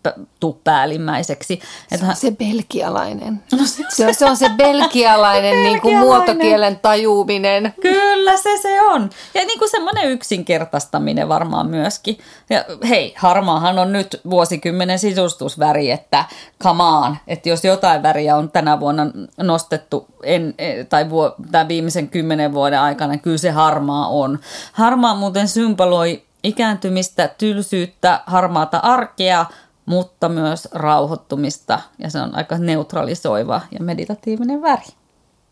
tuu 0.40 0.60
päällimmäiseksi. 0.64 1.60
Se 1.96 2.06
on 2.06 2.16
se 2.16 2.30
belgialainen. 2.30 3.42
No 3.52 3.58
se, 3.66 3.84
se, 3.88 4.12
se 4.12 4.26
on 4.26 4.36
se 4.36 4.50
belgialainen, 4.56 5.62
niin 5.66 5.80
kuin 5.80 5.98
muotokielen 5.98 6.78
tajuuminen. 6.78 7.74
Kyllä 7.80 8.36
se 8.36 8.58
se 8.62 8.80
on. 8.82 9.10
Ja 9.34 9.44
niin 9.44 9.58
kuin 9.58 9.70
semmoinen 9.70 10.10
yksinkertaistaminen 10.10 11.28
varmaan 11.28 11.66
myöskin. 11.66 12.18
Ja 12.50 12.64
hei, 12.88 13.14
harmaahan 13.16 13.78
on 13.78 13.92
nyt 13.92 14.20
vuosikymmenen 14.30 14.98
sisustusväri, 14.98 15.90
että 15.90 16.24
come 16.62 16.82
on, 16.82 17.16
että 17.26 17.48
jos 17.48 17.64
jotain 17.64 18.02
väriä 18.02 18.36
on 18.36 18.50
tänä 18.50 18.80
vuonna 18.80 19.06
nostettu 19.36 20.06
en, 20.22 20.54
e, 20.58 20.84
tai 20.84 21.10
vuo, 21.10 21.34
tämän 21.50 21.68
viimeisen 21.68 22.08
kymmenen 22.08 22.54
vuoden 22.54 22.80
aikana, 22.80 23.18
kyllä 23.18 23.38
se 23.38 23.50
harmaa 23.50 24.08
on. 24.08 24.38
Harmaa 24.72 25.14
muuten 25.14 25.48
symboloi 25.48 26.22
ikääntymistä, 26.42 27.28
tylsyyttä, 27.28 28.20
harmaata 28.26 28.78
arkea, 28.78 29.46
mutta 29.86 30.28
myös 30.28 30.68
rauhoittumista 30.72 31.80
ja 31.98 32.10
se 32.10 32.20
on 32.20 32.34
aika 32.34 32.58
neutralisoiva 32.58 33.60
ja 33.70 33.84
meditatiivinen 33.84 34.62
väri. 34.62 34.86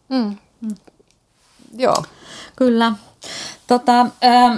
Mm. 0.08 0.36
Mm. 0.60 0.74
Joo. 1.76 2.02
Kyllä. 2.56 2.92
Tota, 3.66 4.00
ähm, 4.00 4.56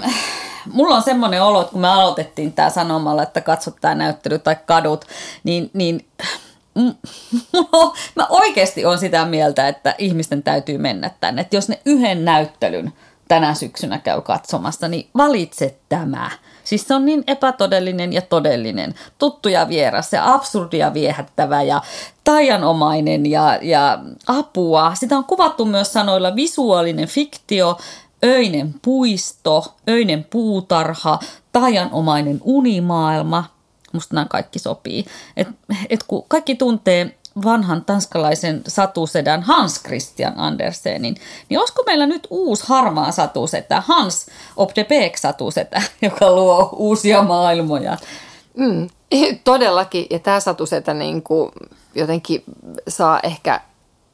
mulla 0.72 0.96
on 0.96 1.02
semmoinen 1.02 1.42
olo, 1.42 1.60
että 1.60 1.72
kun 1.72 1.80
me 1.80 1.88
aloitettiin 1.88 2.52
tämä 2.52 2.70
sanomalla, 2.70 3.22
että 3.22 3.40
katsot 3.40 3.76
tämä 3.80 3.94
näyttely 3.94 4.38
tai 4.38 4.56
kadut, 4.66 5.04
niin, 5.44 5.70
niin 5.72 6.06
mä 8.16 8.26
oikeasti 8.28 8.84
on 8.84 8.98
sitä 8.98 9.24
mieltä, 9.24 9.68
että 9.68 9.94
ihmisten 9.98 10.42
täytyy 10.42 10.78
mennä 10.78 11.10
tänne. 11.20 11.40
Että 11.40 11.56
jos 11.56 11.68
ne 11.68 11.80
yhden 11.84 12.24
näyttelyn 12.24 12.92
tänä 13.30 13.54
syksynä 13.54 13.98
käy 13.98 14.20
katsomassa, 14.20 14.88
niin 14.88 15.08
valitse 15.16 15.78
tämä. 15.88 16.30
Siis 16.64 16.88
se 16.88 16.94
on 16.94 17.06
niin 17.06 17.24
epätodellinen 17.26 18.12
ja 18.12 18.22
todellinen, 18.22 18.94
tuttu 19.18 19.48
ja 19.48 19.68
vieras 19.68 20.12
ja 20.12 20.34
absurdia 20.34 20.94
viehättävä 20.94 21.62
ja 21.62 21.82
taianomainen 22.24 23.26
ja, 23.26 23.58
ja 23.62 23.98
apua. 24.26 24.94
Sitä 24.94 25.16
on 25.16 25.24
kuvattu 25.24 25.64
myös 25.64 25.92
sanoilla 25.92 26.36
visuaalinen 26.36 27.08
fiktio, 27.08 27.78
öinen 28.24 28.74
puisto, 28.82 29.74
öinen 29.88 30.26
puutarha, 30.30 31.18
taianomainen 31.52 32.40
unimaailma. 32.44 33.44
Musta 33.92 34.14
nämä 34.14 34.26
kaikki 34.30 34.58
sopii. 34.58 35.04
Et, 35.36 35.48
et 35.90 36.02
kun 36.02 36.24
kaikki 36.28 36.54
tuntee 36.54 37.18
vanhan 37.44 37.84
tanskalaisen 37.84 38.62
satusedän 38.68 39.42
Hans 39.42 39.82
Christian 39.82 40.32
Andersenin, 40.36 41.16
niin 41.48 41.60
olisiko 41.60 41.82
meillä 41.86 42.06
nyt 42.06 42.26
uusi 42.30 42.64
harmaa 42.66 43.12
satusetä, 43.12 43.80
Hans 43.86 44.26
of 44.56 44.74
the 44.74 44.84
Beek 44.84 45.16
satusetä, 45.16 45.82
joka 46.02 46.32
luo 46.32 46.68
uusia 46.72 47.22
maailmoja? 47.22 47.96
Mm, 48.56 48.88
todellakin, 49.44 50.06
ja 50.10 50.18
tämä 50.18 50.40
satusetä 50.40 50.94
niin 50.94 51.22
kuin 51.22 51.52
jotenkin 51.94 52.44
saa 52.88 53.20
ehkä 53.20 53.60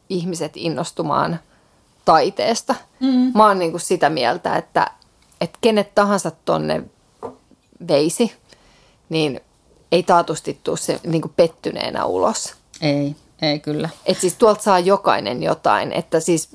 ihmiset 0.08 0.52
innostumaan 0.54 1.40
taiteesta. 2.04 2.74
Mm. 3.00 3.32
Mä 3.34 3.46
oon 3.46 3.58
niin 3.58 3.70
kuin 3.70 3.80
sitä 3.80 4.10
mieltä, 4.10 4.56
että, 4.56 4.90
että 5.40 5.58
kenet 5.60 5.94
tahansa 5.94 6.32
tonne 6.44 6.82
veisi, 7.88 8.32
niin 9.08 9.40
ei 9.92 10.02
taatusti 10.02 10.60
tule 10.64 10.76
se 10.76 11.00
niin 11.06 11.22
kuin 11.22 11.32
pettyneenä 11.36 12.04
ulos. 12.04 12.55
Ei, 12.80 13.16
ei 13.42 13.58
kyllä. 13.58 13.88
Että 14.06 14.20
siis 14.20 14.34
tuolta 14.34 14.62
saa 14.62 14.78
jokainen 14.78 15.42
jotain. 15.42 15.92
Että 15.92 16.20
siis 16.20 16.48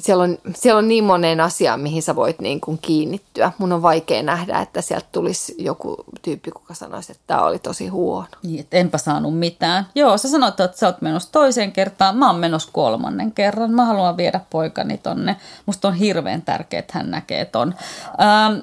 siellä 0.00 0.24
on, 0.24 0.38
siellä 0.54 0.78
on 0.78 0.88
niin 0.88 1.04
moneen 1.04 1.40
asiaan, 1.40 1.80
mihin 1.80 2.02
sä 2.02 2.16
voit 2.16 2.40
niin 2.40 2.60
kuin 2.60 2.78
kiinnittyä. 2.82 3.52
Mun 3.58 3.72
on 3.72 3.82
vaikea 3.82 4.22
nähdä, 4.22 4.60
että 4.60 4.80
sieltä 4.80 5.06
tulisi 5.12 5.54
joku 5.58 5.96
tyyppi, 6.22 6.50
kuka 6.50 6.74
sanoisi, 6.74 7.12
että 7.12 7.24
tämä 7.26 7.42
oli 7.42 7.58
tosi 7.58 7.88
huono. 7.88 8.28
Niin, 8.42 8.60
että 8.60 8.76
enpä 8.76 8.98
saanut 8.98 9.38
mitään. 9.38 9.86
Joo, 9.94 10.18
sä 10.18 10.28
sanoit, 10.28 10.60
että 10.60 10.78
sä 10.78 10.86
oot 10.86 11.02
menossa 11.02 11.32
toiseen 11.32 11.72
kertaan. 11.72 12.16
Mä 12.16 12.26
oon 12.26 12.40
menossa 12.40 12.70
kolmannen 12.72 13.32
kerran. 13.32 13.70
Mä 13.70 13.84
haluan 13.84 14.16
viedä 14.16 14.40
poikani 14.50 14.98
tonne. 14.98 15.36
Musta 15.66 15.88
on 15.88 15.94
hirveän 15.94 16.42
tärkeää, 16.42 16.78
että 16.78 16.98
hän 16.98 17.10
näkee 17.10 17.44
ton. 17.44 17.74
Ähm, 18.04 18.58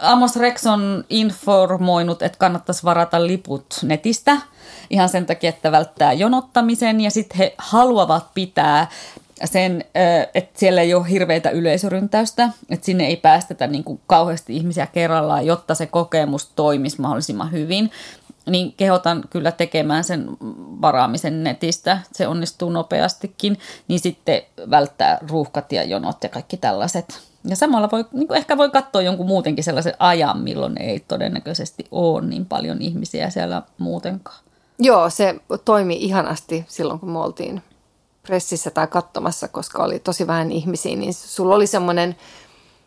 Amos 0.00 0.36
Rex 0.36 0.66
on 0.66 1.04
informoinut, 1.10 2.22
että 2.22 2.38
kannattaisi 2.38 2.84
varata 2.84 3.26
liput 3.26 3.66
netistä 3.82 4.36
ihan 4.90 5.08
sen 5.08 5.26
takia, 5.26 5.48
että 5.48 5.72
välttää 5.72 6.12
jonottamisen 6.12 7.00
ja 7.00 7.10
sitten 7.10 7.38
he 7.38 7.54
haluavat 7.58 8.34
pitää 8.34 8.86
sen, 9.44 9.84
että 10.34 10.58
siellä 10.58 10.80
ei 10.80 10.94
ole 10.94 11.10
hirveitä 11.10 11.50
yleisöryntäystä, 11.50 12.48
että 12.70 12.86
sinne 12.86 13.06
ei 13.06 13.16
päästetä 13.16 13.66
niin 13.66 13.84
kuin 13.84 14.00
kauheasti 14.06 14.56
ihmisiä 14.56 14.86
kerrallaan, 14.86 15.46
jotta 15.46 15.74
se 15.74 15.86
kokemus 15.86 16.46
toimisi 16.56 17.00
mahdollisimman 17.00 17.52
hyvin. 17.52 17.90
Niin 18.46 18.72
kehotan 18.72 19.24
kyllä 19.30 19.52
tekemään 19.52 20.04
sen 20.04 20.28
varaamisen 20.82 21.44
netistä, 21.44 21.98
se 22.12 22.28
onnistuu 22.28 22.70
nopeastikin, 22.70 23.58
niin 23.88 24.00
sitten 24.00 24.42
välttää 24.70 25.18
ruuhkat 25.30 25.72
ja 25.72 25.84
jonot 25.84 26.22
ja 26.22 26.28
kaikki 26.28 26.56
tällaiset. 26.56 27.20
Ja 27.44 27.56
samalla 27.56 27.88
voi, 27.92 28.04
niin 28.12 28.28
kuin 28.28 28.38
ehkä 28.38 28.58
voi 28.58 28.70
katsoa 28.70 29.02
jonkun 29.02 29.26
muutenkin 29.26 29.64
sellaisen 29.64 29.94
ajan, 29.98 30.38
milloin 30.38 30.82
ei 30.82 31.00
todennäköisesti 31.00 31.84
ole 31.90 32.26
niin 32.26 32.46
paljon 32.46 32.82
ihmisiä 32.82 33.30
siellä 33.30 33.62
muutenkaan. 33.78 34.38
Joo, 34.78 35.10
se 35.10 35.34
toimi 35.64 35.96
ihanasti 36.00 36.64
silloin, 36.68 37.00
kun 37.00 37.10
me 37.10 37.18
oltiin 37.18 37.62
pressissä 38.22 38.70
tai 38.70 38.86
katsomassa, 38.86 39.48
koska 39.48 39.84
oli 39.84 39.98
tosi 39.98 40.26
vähän 40.26 40.52
ihmisiä, 40.52 40.96
niin 40.96 41.14
sulla 41.14 41.54
oli 41.54 41.66
semmoinen 41.66 42.16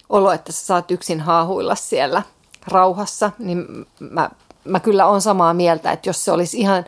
olo, 0.10 0.32
että 0.32 0.52
sä 0.52 0.66
saat 0.66 0.92
yksin 0.92 1.20
haahuilla 1.20 1.76
siellä 1.76 2.22
rauhassa, 2.68 3.32
niin 3.40 3.86
mä, 4.00 4.30
mä 4.64 4.80
kyllä 4.80 5.06
on 5.06 5.22
samaa 5.22 5.54
mieltä, 5.54 5.92
että 5.92 6.10
jos 6.10 6.26
se 6.26 6.32
olisi 6.32 6.60
ihan 6.60 6.86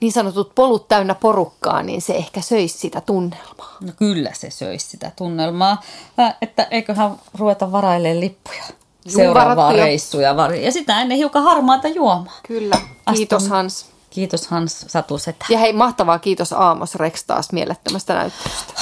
niin 0.00 0.12
sanotut 0.12 0.54
polut 0.54 0.88
täynnä 0.88 1.14
porukkaa, 1.14 1.82
niin 1.82 2.02
se 2.02 2.14
ehkä 2.14 2.40
söisi 2.40 2.78
sitä 2.78 3.00
tunnelmaa. 3.00 3.76
No 3.80 3.92
kyllä 3.96 4.30
se 4.34 4.50
söisi 4.50 4.88
sitä 4.88 5.12
tunnelmaa, 5.16 5.82
äh, 6.20 6.36
että 6.42 6.66
eiköhän 6.70 7.16
ruveta 7.38 7.72
varailemaan 7.72 8.20
lippuja 8.20 8.64
seuraavaa 9.08 9.72
reissuja. 9.72 10.34
Ja 10.62 10.72
sitä 10.72 11.00
ennen 11.00 11.18
hiukan 11.18 11.42
harmaata 11.42 11.88
juomaa. 11.88 12.38
Kyllä, 12.46 12.76
kiitos 13.14 13.42
Aston. 13.42 13.56
Hans. 13.56 13.89
Kiitos 14.10 14.46
Hans 14.46 14.80
Satusetä. 14.88 15.46
Ja 15.48 15.58
hei, 15.58 15.72
mahtavaa 15.72 16.18
kiitos 16.18 16.52
Aamos 16.52 16.94
Rex 16.94 17.24
taas 17.26 17.52
mielettömästä 17.52 18.14
näyttelystä. 18.14 18.72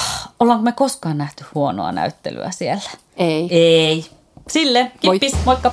Ollaanko 0.41 0.63
me 0.63 0.73
koskaan 0.73 1.19
nähty 1.19 1.45
huonoa 1.55 1.93
näyttelyä 1.93 2.51
siellä? 2.51 2.91
Ei. 3.17 3.49
Ei. 3.51 4.07
Sille, 4.49 4.93
kippis, 5.01 5.33
Moi. 5.33 5.43
moikka. 5.45 5.73